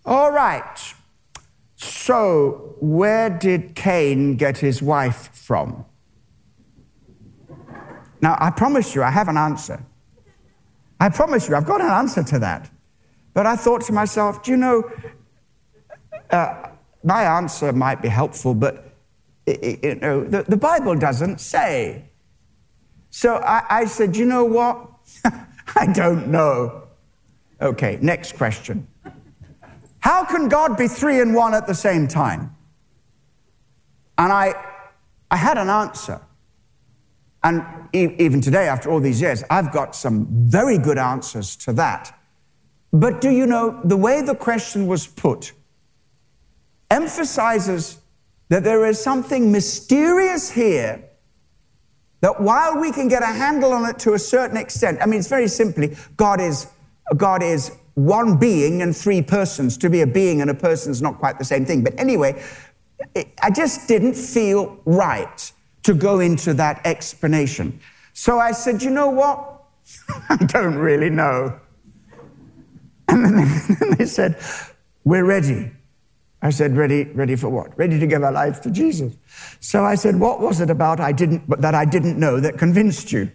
all 0.04 0.32
right, 0.32 0.94
so 1.84 2.76
where 2.80 3.30
did 3.30 3.74
Cain 3.74 4.36
get 4.36 4.58
his 4.58 4.82
wife 4.82 5.30
from? 5.32 5.84
Now, 8.20 8.36
I 8.40 8.50
promise 8.50 8.94
you, 8.94 9.02
I 9.02 9.10
have 9.10 9.28
an 9.28 9.36
answer. 9.36 9.84
I 10.98 11.10
promise 11.10 11.48
you, 11.48 11.56
I've 11.56 11.66
got 11.66 11.80
an 11.80 11.90
answer 11.90 12.22
to 12.24 12.38
that. 12.38 12.70
But 13.34 13.46
I 13.46 13.56
thought 13.56 13.82
to 13.82 13.92
myself, 13.92 14.42
do 14.42 14.52
you 14.52 14.56
know, 14.56 14.90
uh, 16.30 16.68
my 17.02 17.22
answer 17.22 17.72
might 17.72 18.00
be 18.00 18.08
helpful, 18.08 18.54
but 18.54 18.94
you 19.46 19.96
know, 19.96 20.24
the, 20.24 20.44
the 20.44 20.56
Bible 20.56 20.94
doesn't 20.94 21.40
say. 21.40 22.04
So 23.10 23.36
I, 23.36 23.62
I 23.68 23.84
said, 23.84 24.16
you 24.16 24.24
know 24.24 24.44
what? 24.44 24.88
I 25.76 25.86
don't 25.92 26.28
know. 26.28 26.84
Okay, 27.60 27.98
next 28.00 28.36
question. 28.36 28.86
How 30.04 30.22
can 30.22 30.50
God 30.50 30.76
be 30.76 30.86
three 30.86 31.22
and 31.22 31.34
one 31.34 31.54
at 31.54 31.66
the 31.66 31.74
same 31.74 32.06
time? 32.06 32.54
And 34.18 34.30
I, 34.30 34.52
I 35.30 35.36
had 35.36 35.56
an 35.56 35.70
answer. 35.70 36.20
And 37.42 37.64
even 37.94 38.42
today, 38.42 38.68
after 38.68 38.90
all 38.90 39.00
these 39.00 39.22
years, 39.22 39.42
I've 39.48 39.72
got 39.72 39.96
some 39.96 40.26
very 40.30 40.76
good 40.76 40.98
answers 40.98 41.56
to 41.56 41.72
that. 41.74 42.14
But 42.92 43.22
do 43.22 43.30
you 43.30 43.46
know, 43.46 43.80
the 43.82 43.96
way 43.96 44.20
the 44.20 44.34
question 44.34 44.86
was 44.86 45.06
put 45.06 45.52
emphasizes 46.90 47.98
that 48.50 48.62
there 48.62 48.84
is 48.84 49.02
something 49.02 49.50
mysterious 49.50 50.50
here 50.50 51.02
that 52.20 52.42
while 52.42 52.78
we 52.78 52.92
can 52.92 53.08
get 53.08 53.22
a 53.22 53.32
handle 53.32 53.72
on 53.72 53.88
it 53.88 53.98
to 54.00 54.12
a 54.12 54.18
certain 54.18 54.58
extent, 54.58 54.98
I 55.00 55.06
mean, 55.06 55.20
it's 55.20 55.28
very 55.28 55.48
simply 55.48 55.96
God 56.18 56.42
is, 56.42 56.66
God 57.16 57.42
is 57.42 57.72
one 57.94 58.36
being 58.36 58.82
and 58.82 58.96
three 58.96 59.22
persons. 59.22 59.76
To 59.78 59.90
be 59.90 60.02
a 60.02 60.06
being 60.06 60.40
and 60.40 60.50
a 60.50 60.54
person 60.54 60.90
is 60.90 61.00
not 61.00 61.18
quite 61.18 61.38
the 61.38 61.44
same 61.44 61.64
thing. 61.64 61.82
But 61.82 61.98
anyway, 61.98 62.42
I 63.42 63.50
just 63.50 63.88
didn't 63.88 64.14
feel 64.14 64.78
right 64.84 65.52
to 65.84 65.94
go 65.94 66.20
into 66.20 66.54
that 66.54 66.80
explanation. 66.84 67.80
So 68.12 68.38
I 68.38 68.52
said, 68.52 68.82
you 68.82 68.90
know 68.90 69.10
what? 69.10 69.62
I 70.28 70.36
don't 70.36 70.76
really 70.76 71.10
know. 71.10 71.58
And 73.08 73.24
then 73.38 73.96
they 73.98 74.06
said, 74.06 74.40
we're 75.04 75.24
ready. 75.24 75.70
I 76.42 76.50
said, 76.50 76.76
ready, 76.76 77.04
ready 77.04 77.36
for 77.36 77.48
what? 77.48 77.76
Ready 77.78 77.98
to 77.98 78.06
give 78.06 78.22
our 78.22 78.32
lives 78.32 78.60
to 78.60 78.70
Jesus. 78.70 79.14
So 79.60 79.84
I 79.84 79.94
said, 79.94 80.18
what 80.20 80.40
was 80.40 80.60
it 80.60 80.70
about 80.70 81.00
I 81.00 81.12
didn't, 81.12 81.48
that 81.60 81.74
I 81.74 81.84
didn't 81.84 82.18
know 82.18 82.40
that 82.40 82.58
convinced 82.58 83.12
you? 83.12 83.30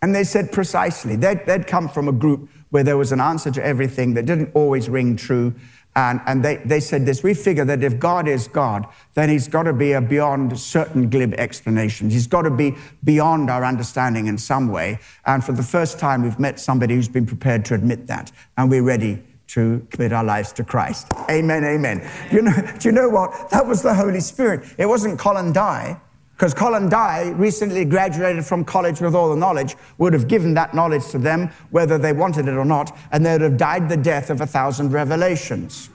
And 0.00 0.14
they 0.14 0.24
said 0.24 0.52
precisely. 0.52 1.16
They'd, 1.16 1.44
they'd 1.46 1.66
come 1.66 1.88
from 1.88 2.08
a 2.08 2.12
group 2.12 2.48
where 2.72 2.82
there 2.82 2.96
was 2.96 3.12
an 3.12 3.20
answer 3.20 3.50
to 3.50 3.64
everything 3.64 4.14
that 4.14 4.24
didn't 4.24 4.50
always 4.54 4.88
ring 4.88 5.14
true. 5.14 5.54
And, 5.94 6.22
and 6.26 6.42
they, 6.42 6.56
they 6.56 6.80
said 6.80 7.04
this 7.04 7.22
we 7.22 7.34
figure 7.34 7.66
that 7.66 7.84
if 7.84 7.98
God 7.98 8.26
is 8.26 8.48
God, 8.48 8.86
then 9.12 9.28
he's 9.28 9.46
got 9.46 9.64
to 9.64 9.74
be 9.74 9.92
a 9.92 10.00
beyond 10.00 10.58
certain 10.58 11.10
glib 11.10 11.34
explanations. 11.34 12.14
He's 12.14 12.26
got 12.26 12.42
to 12.42 12.50
be 12.50 12.74
beyond 13.04 13.50
our 13.50 13.62
understanding 13.62 14.26
in 14.26 14.38
some 14.38 14.68
way. 14.68 14.98
And 15.26 15.44
for 15.44 15.52
the 15.52 15.62
first 15.62 15.98
time, 15.98 16.22
we've 16.22 16.38
met 16.38 16.58
somebody 16.58 16.94
who's 16.94 17.10
been 17.10 17.26
prepared 17.26 17.66
to 17.66 17.74
admit 17.74 18.06
that. 18.06 18.32
And 18.56 18.70
we're 18.70 18.82
ready 18.82 19.22
to 19.48 19.86
commit 19.90 20.14
our 20.14 20.24
lives 20.24 20.50
to 20.54 20.64
Christ. 20.64 21.08
Amen, 21.30 21.62
amen. 21.62 22.10
You 22.32 22.40
know, 22.40 22.54
do 22.78 22.88
you 22.88 22.92
know 22.92 23.10
what? 23.10 23.50
That 23.50 23.66
was 23.66 23.82
the 23.82 23.92
Holy 23.92 24.20
Spirit. 24.20 24.64
It 24.78 24.86
wasn't 24.86 25.18
Colin 25.18 25.52
Dye. 25.52 26.00
Because 26.34 26.54
Colin 26.54 26.88
Dye 26.88 27.30
recently 27.36 27.84
graduated 27.84 28.44
from 28.44 28.64
college 28.64 29.00
with 29.00 29.14
all 29.14 29.30
the 29.30 29.36
knowledge, 29.36 29.76
would 29.98 30.12
have 30.12 30.28
given 30.28 30.54
that 30.54 30.74
knowledge 30.74 31.06
to 31.08 31.18
them, 31.18 31.50
whether 31.70 31.98
they 31.98 32.12
wanted 32.12 32.48
it 32.48 32.54
or 32.54 32.64
not, 32.64 32.96
and 33.12 33.24
they 33.24 33.32
would 33.32 33.42
have 33.42 33.56
died 33.56 33.88
the 33.88 33.96
death 33.96 34.30
of 34.30 34.40
a 34.40 34.46
thousand 34.46 34.92
revelations. 34.92 35.90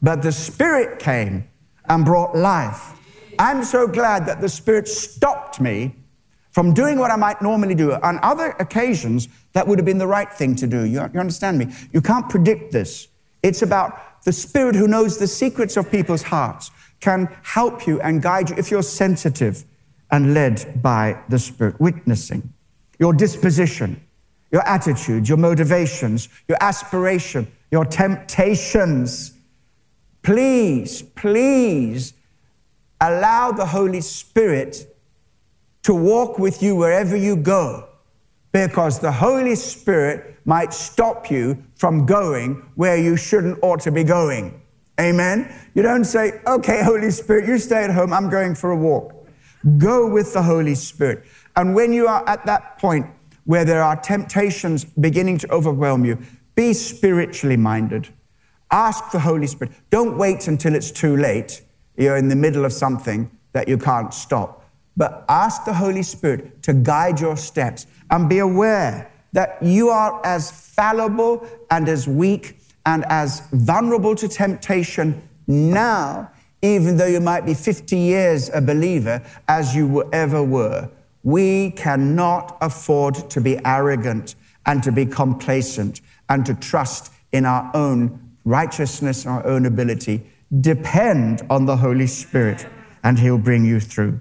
But 0.00 0.22
the 0.22 0.32
Spirit 0.32 0.98
came 0.98 1.48
and 1.88 2.04
brought 2.04 2.36
life. 2.36 2.92
I'm 3.38 3.64
so 3.64 3.86
glad 3.86 4.26
that 4.26 4.40
the 4.40 4.48
Spirit 4.48 4.86
stopped 4.88 5.60
me 5.60 5.96
from 6.50 6.74
doing 6.74 6.98
what 6.98 7.10
I 7.10 7.16
might 7.16 7.40
normally 7.40 7.74
do. 7.74 7.92
On 7.92 8.18
other 8.22 8.54
occasions, 8.60 9.28
that 9.54 9.66
would 9.66 9.78
have 9.78 9.86
been 9.86 9.98
the 9.98 10.06
right 10.06 10.32
thing 10.32 10.54
to 10.56 10.66
do. 10.66 10.84
You, 10.84 11.08
you 11.12 11.20
understand 11.20 11.58
me? 11.58 11.68
You 11.92 12.00
can't 12.00 12.28
predict 12.28 12.72
this. 12.72 13.08
It's 13.42 13.62
about 13.62 14.22
the 14.24 14.32
Spirit 14.32 14.74
who 14.74 14.86
knows 14.86 15.18
the 15.18 15.26
secrets 15.26 15.76
of 15.76 15.90
people's 15.90 16.22
hearts 16.22 16.70
can 17.02 17.28
help 17.42 17.86
you 17.86 18.00
and 18.00 18.22
guide 18.22 18.48
you 18.48 18.56
if 18.56 18.70
you're 18.70 18.82
sensitive 18.82 19.64
and 20.10 20.32
led 20.32 20.80
by 20.80 21.20
the 21.28 21.38
Spirit. 21.38 21.78
Witnessing 21.80 22.54
your 22.98 23.12
disposition, 23.12 24.00
your 24.52 24.66
attitudes, 24.66 25.28
your 25.28 25.38
motivations, 25.38 26.28
your 26.48 26.56
aspiration, 26.60 27.50
your 27.70 27.84
temptations. 27.84 29.32
Please, 30.22 31.02
please 31.02 32.14
allow 33.00 33.50
the 33.50 33.66
Holy 33.66 34.00
Spirit 34.00 34.86
to 35.82 35.92
walk 35.92 36.38
with 36.38 36.62
you 36.62 36.76
wherever 36.76 37.16
you 37.16 37.34
go 37.34 37.88
because 38.52 39.00
the 39.00 39.10
Holy 39.10 39.56
Spirit 39.56 40.36
might 40.44 40.72
stop 40.72 41.30
you 41.30 41.64
from 41.74 42.06
going 42.06 42.62
where 42.76 42.96
you 42.96 43.16
shouldn't 43.16 43.58
ought 43.62 43.80
to 43.80 43.90
be 43.90 44.04
going. 44.04 44.61
Amen. 45.02 45.52
You 45.74 45.82
don't 45.82 46.04
say, 46.04 46.40
okay, 46.46 46.84
Holy 46.84 47.10
Spirit, 47.10 47.48
you 47.48 47.58
stay 47.58 47.82
at 47.82 47.90
home, 47.90 48.12
I'm 48.12 48.30
going 48.30 48.54
for 48.54 48.70
a 48.70 48.76
walk. 48.76 49.26
Go 49.76 50.08
with 50.08 50.32
the 50.32 50.42
Holy 50.42 50.76
Spirit. 50.76 51.24
And 51.56 51.74
when 51.74 51.92
you 51.92 52.06
are 52.06 52.26
at 52.28 52.46
that 52.46 52.78
point 52.78 53.06
where 53.44 53.64
there 53.64 53.82
are 53.82 53.96
temptations 53.96 54.84
beginning 54.84 55.38
to 55.38 55.50
overwhelm 55.50 56.04
you, 56.04 56.18
be 56.54 56.72
spiritually 56.72 57.56
minded. 57.56 58.08
Ask 58.70 59.10
the 59.10 59.18
Holy 59.18 59.48
Spirit. 59.48 59.74
Don't 59.90 60.16
wait 60.16 60.46
until 60.46 60.74
it's 60.74 60.92
too 60.92 61.16
late. 61.16 61.62
You're 61.96 62.16
in 62.16 62.28
the 62.28 62.36
middle 62.36 62.64
of 62.64 62.72
something 62.72 63.30
that 63.52 63.66
you 63.66 63.78
can't 63.78 64.14
stop. 64.14 64.70
But 64.96 65.24
ask 65.28 65.64
the 65.64 65.74
Holy 65.74 66.04
Spirit 66.04 66.62
to 66.62 66.74
guide 66.74 67.20
your 67.20 67.36
steps 67.36 67.86
and 68.10 68.28
be 68.28 68.38
aware 68.38 69.10
that 69.32 69.58
you 69.62 69.88
are 69.88 70.24
as 70.24 70.50
fallible 70.50 71.46
and 71.70 71.88
as 71.88 72.06
weak 72.06 72.61
and 72.86 73.04
as 73.08 73.42
vulnerable 73.52 74.14
to 74.16 74.28
temptation 74.28 75.28
now, 75.46 76.30
even 76.62 76.96
though 76.96 77.06
you 77.06 77.20
might 77.20 77.44
be 77.44 77.54
50 77.54 77.96
years 77.96 78.50
a 78.54 78.60
believer, 78.60 79.22
as 79.48 79.74
you 79.74 80.08
ever 80.12 80.42
were. 80.42 80.88
We 81.24 81.70
cannot 81.72 82.56
afford 82.60 83.14
to 83.30 83.40
be 83.40 83.58
arrogant 83.64 84.34
and 84.66 84.82
to 84.82 84.92
be 84.92 85.06
complacent 85.06 86.00
and 86.28 86.44
to 86.46 86.54
trust 86.54 87.12
in 87.32 87.44
our 87.44 87.70
own 87.74 88.32
righteousness, 88.44 89.26
our 89.26 89.44
own 89.46 89.66
ability. 89.66 90.22
Depend 90.60 91.42
on 91.48 91.66
the 91.66 91.76
Holy 91.76 92.06
Spirit, 92.06 92.66
and 93.04 93.18
He'll 93.18 93.38
bring 93.38 93.64
you 93.64 93.80
through. 93.80 94.20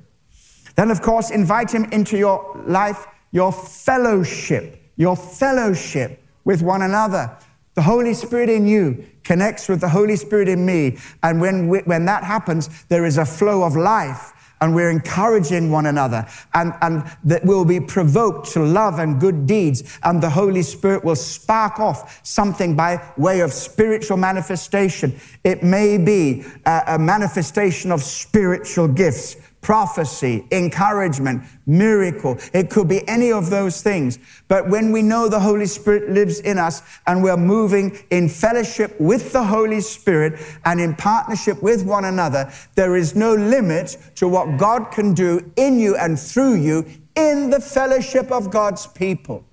Then, 0.75 0.91
of 0.91 1.01
course, 1.01 1.29
invite 1.29 1.73
Him 1.73 1.85
into 1.85 2.17
your 2.17 2.63
life, 2.65 3.05
your 3.31 3.51
fellowship, 3.51 4.81
your 4.95 5.15
fellowship 5.15 6.23
with 6.43 6.61
one 6.61 6.81
another. 6.81 7.35
The 7.73 7.81
Holy 7.81 8.13
Spirit 8.13 8.49
in 8.49 8.67
you 8.67 9.05
connects 9.23 9.69
with 9.69 9.79
the 9.79 9.89
Holy 9.89 10.15
Spirit 10.15 10.49
in 10.49 10.65
me. 10.65 10.97
And 11.23 11.39
when, 11.39 11.69
we, 11.69 11.79
when 11.79 12.05
that 12.05 12.23
happens, 12.23 12.69
there 12.85 13.05
is 13.05 13.17
a 13.17 13.25
flow 13.25 13.63
of 13.63 13.75
life 13.75 14.33
and 14.61 14.75
we're 14.75 14.91
encouraging 14.91 15.71
one 15.71 15.87
another 15.87 16.25
and, 16.53 16.73
and 16.81 17.03
that 17.23 17.43
we'll 17.43 17.65
be 17.65 17.79
provoked 17.79 18.51
to 18.51 18.61
love 18.61 18.99
and 18.99 19.19
good 19.19 19.47
deeds 19.47 19.99
and 20.03 20.21
the 20.21 20.29
Holy 20.29 20.61
Spirit 20.61 21.03
will 21.03 21.15
spark 21.15 21.79
off 21.79 22.19
something 22.23 22.75
by 22.75 23.03
way 23.17 23.39
of 23.39 23.51
spiritual 23.51 24.17
manifestation. 24.17 25.19
It 25.43 25.63
may 25.63 25.97
be 25.97 26.45
a, 26.65 26.83
a 26.87 26.99
manifestation 26.99 27.91
of 27.91 28.03
spiritual 28.03 28.87
gifts 28.87 29.35
prophecy, 29.61 30.45
encouragement, 30.51 31.43
miracle. 31.65 32.37
It 32.53 32.69
could 32.69 32.87
be 32.87 33.07
any 33.07 33.31
of 33.31 33.49
those 33.49 33.81
things. 33.81 34.17
But 34.47 34.67
when 34.69 34.91
we 34.91 35.01
know 35.01 35.29
the 35.29 35.39
Holy 35.39 35.67
Spirit 35.67 36.09
lives 36.09 36.39
in 36.39 36.57
us 36.57 36.81
and 37.07 37.23
we're 37.23 37.37
moving 37.37 37.97
in 38.09 38.27
fellowship 38.27 38.99
with 38.99 39.31
the 39.31 39.43
Holy 39.43 39.81
Spirit 39.81 40.41
and 40.65 40.81
in 40.81 40.95
partnership 40.95 41.61
with 41.61 41.85
one 41.85 42.05
another, 42.05 42.51
there 42.75 42.95
is 42.95 43.15
no 43.15 43.33
limit 43.33 43.97
to 44.15 44.27
what 44.27 44.57
God 44.57 44.91
can 44.91 45.13
do 45.13 45.51
in 45.55 45.79
you 45.79 45.95
and 45.95 46.19
through 46.19 46.55
you 46.55 46.85
in 47.15 47.51
the 47.51 47.61
fellowship 47.61 48.31
of 48.31 48.49
God's 48.49 48.87
people. 48.87 49.45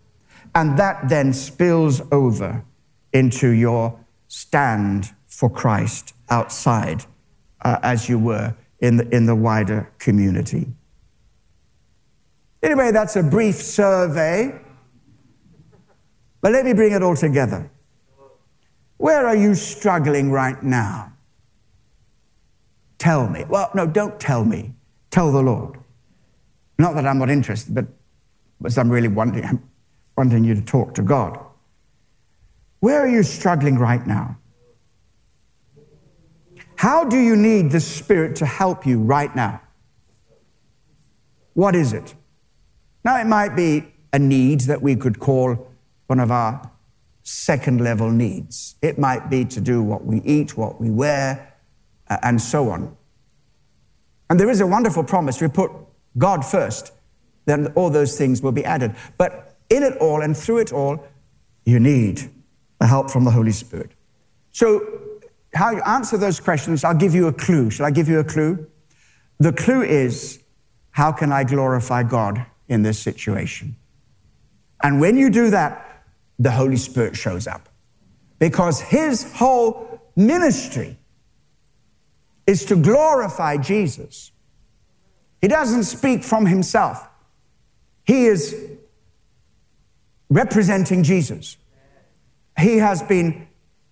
And 0.55 0.79
that 0.79 1.09
then 1.09 1.35
spills 1.35 2.01
over 2.11 2.65
into 3.13 3.51
your 3.51 3.99
stand 4.29 5.13
for 5.27 5.51
Christ 5.51 6.15
outside, 6.31 7.05
uh, 7.63 7.79
as 7.83 8.09
you 8.09 8.19
were 8.19 8.55
in 8.81 8.97
the, 8.97 9.09
in 9.15 9.27
the 9.27 9.35
wider 9.35 9.91
community. 9.99 10.67
Anyway, 12.63 12.91
that's 12.93 13.17
a 13.17 13.23
brief 13.23 13.57
survey. 13.57 14.59
But 16.41 16.53
let 16.53 16.65
me 16.65 16.73
bring 16.73 16.93
it 16.93 17.03
all 17.03 17.17
together. 17.17 17.71
Where 18.97 19.27
are 19.27 19.37
you 19.37 19.55
struggling 19.55 20.31
right 20.31 20.61
now? 20.63 21.13
Tell 22.99 23.29
me. 23.29 23.45
Well, 23.49 23.71
no, 23.75 23.87
don't 23.87 24.19
tell 24.19 24.45
me. 24.45 24.75
Tell 25.11 25.33
the 25.33 25.43
Lord. 25.43 25.79
Not 26.79 26.95
that 26.95 27.07
I'm 27.07 27.19
not 27.19 27.31
interested, 27.31 27.75
but 27.75 27.87
because 28.59 28.77
I'm 28.77 28.91
really 28.91 29.09
wanting, 29.09 29.45
I'm 29.45 29.63
wanting 30.17 30.45
you 30.45 30.55
to 30.55 30.63
talk 30.63 30.95
to 30.95 31.03
God. 31.03 31.39
Where 32.81 33.01
are 33.01 33.09
you 33.09 33.23
struggling 33.23 33.79
right 33.79 34.05
now? 34.07 34.37
How 36.79 37.03
do 37.03 37.19
you 37.19 37.35
need 37.35 37.73
the 37.73 37.81
Spirit 37.81 38.37
to 38.37 38.47
help 38.47 38.87
you 38.87 39.01
right 39.01 39.35
now? 39.35 39.61
What 41.55 41.75
is 41.75 41.93
it? 41.93 42.15
Now, 43.05 43.21
it 43.21 43.27
might 43.27 43.57
be 43.57 43.93
a 44.13 44.19
need 44.21 44.61
that 44.61 44.81
we 44.81 44.95
could 44.95 45.19
call 45.19 45.73
one 46.07 46.21
of 46.21 46.31
our 46.31 46.71
second 47.25 47.81
level 47.81 48.13
needs. 48.13 48.77
It 48.81 48.97
might 48.97 49.29
be 49.29 49.45
to 49.47 49.61
do 49.61 49.83
what 49.83 50.05
we 50.05 50.21
eat, 50.21 50.57
what 50.57 50.81
we 50.81 50.89
wear, 50.89 51.53
uh, 52.09 52.19
and 52.23 52.41
so 52.41 52.71
on. 52.71 52.97
And 54.31 54.39
there 54.39 54.49
is 54.49 54.61
a 54.61 54.67
wonderful 54.67 55.03
promise 55.03 55.41
we 55.41 55.49
put 55.49 55.73
God 56.17 56.45
first, 56.45 56.93
then 57.47 57.67
all 57.75 57.91
those 57.91 58.17
things 58.17 58.41
will 58.41 58.53
be 58.53 58.65
added. 58.65 58.95
But 59.17 59.57
in 59.69 59.83
it 59.83 59.97
all 59.97 60.23
and 60.23 60.37
through 60.37 60.59
it 60.59 60.73
all, 60.73 61.05
you 61.65 61.81
need 61.81 62.31
the 62.79 62.87
help 62.87 63.11
from 63.11 63.25
the 63.25 63.33
Holy 63.33 63.51
Spirit. 63.51 63.91
So 64.53 65.08
how 65.55 65.71
you 65.71 65.83
answer 65.83 66.17
those 66.17 66.41
questions, 66.41 66.85
I'll 66.85 66.95
give 66.95 67.15
you 67.15 67.27
a 67.29 67.33
clue. 67.33 67.71
Shall 67.71 67.87
I 67.87 67.91
give 67.91 68.09
you 68.09 68.19
a 68.19 68.25
clue? 68.25 68.67
The 69.39 69.53
clue 69.53 69.83
is 69.83 70.41
how 70.91 71.13
can 71.13 71.33
I 71.33 71.45
glorify 71.45 72.03
God 72.03 72.45
in 72.69 72.83
this 72.83 72.99
situation? 72.99 73.77
And 74.83 75.01
when 75.01 75.17
you 75.17 75.31
do 75.31 75.51
that, 75.51 76.05
the 76.39 76.51
Holy 76.51 76.77
Spirit 76.77 77.17
shows 77.17 77.47
up. 77.47 77.69
Because 78.39 78.81
his 78.81 79.33
whole 79.33 80.01
ministry 80.15 80.97
is 82.47 82.65
to 82.67 82.77
glorify 82.77 83.57
Jesus. 83.57 84.31
He 85.41 85.49
doesn't 85.49 85.85
speak 85.85 86.23
from 86.23 86.47
himself, 86.47 87.07
he 88.05 88.27
is 88.27 88.57
representing 90.31 91.03
Jesus. 91.03 91.57
He 92.59 92.79
has 92.79 93.03
been 93.03 93.48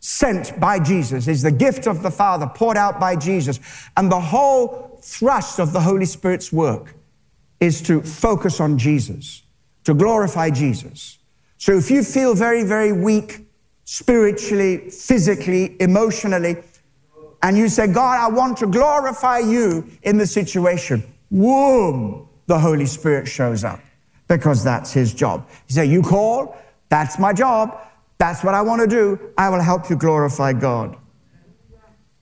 sent 0.07 0.61
by 0.61 0.79
Jesus, 0.79 1.27
is 1.27 1.43
the 1.43 1.51
gift 1.51 1.89
of 1.89 2.01
the 2.05 2.13
Father 2.13 2.47
poured 2.47 2.77
out 2.77 3.01
by 3.01 3.17
Jesus. 3.17 3.59
And 3.97 4.11
the 4.11 4.21
whole 4.21 5.01
thrust 5.03 5.59
of 5.59 5.73
the 5.73 5.81
Holy 5.81 6.05
Spirit's 6.05 6.53
work 6.53 6.95
is 7.59 7.83
to 7.83 8.03
focus 8.03 8.61
on 8.61 8.79
Jesus, 8.79 9.43
to 9.83 9.95
glorify 9.95 10.51
Jesus. 10.51 11.19
So 11.59 11.77
if 11.77 11.91
you 11.91 12.05
feel 12.05 12.37
very, 12.37 12.63
very 12.63 12.93
weak 12.93 13.49
spiritually, 13.85 14.91
physically, 14.91 15.77
emotionally, 15.81 16.59
and 17.43 17.59
you 17.59 17.69
say, 17.69 17.89
God, 17.89 18.21
I 18.21 18.29
want 18.33 18.59
to 18.59 18.69
glorify 18.69 19.41
you 19.41 19.91
in 20.05 20.19
the 20.19 20.27
situation, 20.27 21.03
boom, 21.33 22.29
the 22.47 22.61
Holy 22.61 22.87
Spirit 22.87 23.27
shows 23.27 23.65
up 23.65 23.81
because 24.29 24.63
that's 24.63 24.93
his 24.93 25.13
job. 25.13 25.49
You 25.67 25.75
say, 25.75 25.87
You 25.87 26.03
call, 26.03 26.57
that's 26.91 27.19
my 27.19 27.33
job. 27.33 27.81
That's 28.19 28.43
what 28.43 28.55
I 28.55 28.63
want 28.63 28.81
to 28.83 28.87
do. 28.87 29.19
I 29.37 29.49
will 29.51 29.61
help 29.61 29.91
you 29.91 29.97
glorify 29.97 30.53
God. 30.53 30.97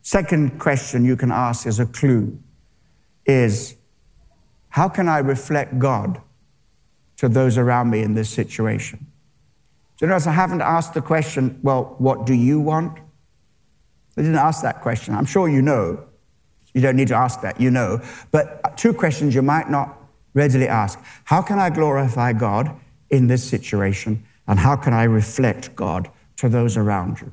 Second 0.03 0.59
question 0.59 1.05
you 1.05 1.17
can 1.17 1.31
ask 1.31 1.67
as 1.67 1.81
a 1.81 1.87
clue 1.87 2.39
is 3.25 3.77
how 4.69 4.89
can 4.89 5.09
I 5.09 5.19
reflect 5.19 5.79
God 5.79 6.21
to 7.17 7.29
those 7.29 7.57
around 7.57 7.91
me 7.91 8.03
in 8.03 8.15
this 8.15 8.29
situation? 8.29 9.07
Do 9.97 10.07
you 10.07 10.09
notice 10.09 10.27
I 10.27 10.33
haven't 10.33 10.61
asked 10.61 10.95
the 10.95 11.01
question, 11.01 11.61
well, 11.63 11.95
what 11.99 12.27
do 12.27 12.35
you 12.35 12.61
want? 12.61 12.99
I 14.17 14.23
didn't 14.23 14.37
ask 14.37 14.63
that 14.63 14.83
question. 14.83 15.15
I'm 15.15 15.27
sure 15.27 15.49
you 15.49 15.63
know. 15.63 16.05
You 16.73 16.81
don't 16.81 16.97
need 16.97 17.09
to 17.09 17.15
ask 17.15 17.41
that, 17.43 17.61
you 17.61 17.71
know. 17.71 18.03
But 18.33 18.77
two 18.77 18.93
questions 18.93 19.35
you 19.35 19.43
might 19.43 19.71
not 19.71 19.97
readily 20.35 20.69
ask 20.69 20.99
How 21.25 21.41
can 21.41 21.59
I 21.59 21.71
glorify 21.71 22.33
God 22.33 22.75
in 23.11 23.29
this 23.29 23.49
situation? 23.49 24.25
And 24.47 24.59
how 24.59 24.77
can 24.77 24.93
I 24.93 25.05
reflect 25.05 25.75
God 25.75 26.11
to 26.37 26.49
those 26.49 26.77
around 26.77 27.21
you? 27.21 27.33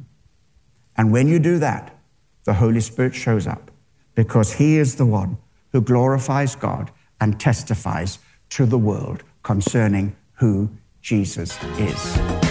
And 0.98 1.12
when 1.12 1.28
you 1.28 1.40
do 1.40 1.60
that, 1.60 1.98
the 2.44 2.54
Holy 2.54 2.82
Spirit 2.82 3.16
shows 3.16 3.48
up 3.48 3.72
because 4.16 4.54
He 4.54 4.78
is 4.78 4.96
the 4.96 5.06
one 5.06 5.38
who 5.72 5.82
glorifies 5.82 6.56
God 6.56 6.92
and 7.20 7.40
testifies 7.40 8.20
to 8.52 8.66
the 8.66 8.78
world 8.78 9.24
concerning 9.44 10.16
who 10.34 10.70
Jesus 11.02 11.58
is. 11.78 12.51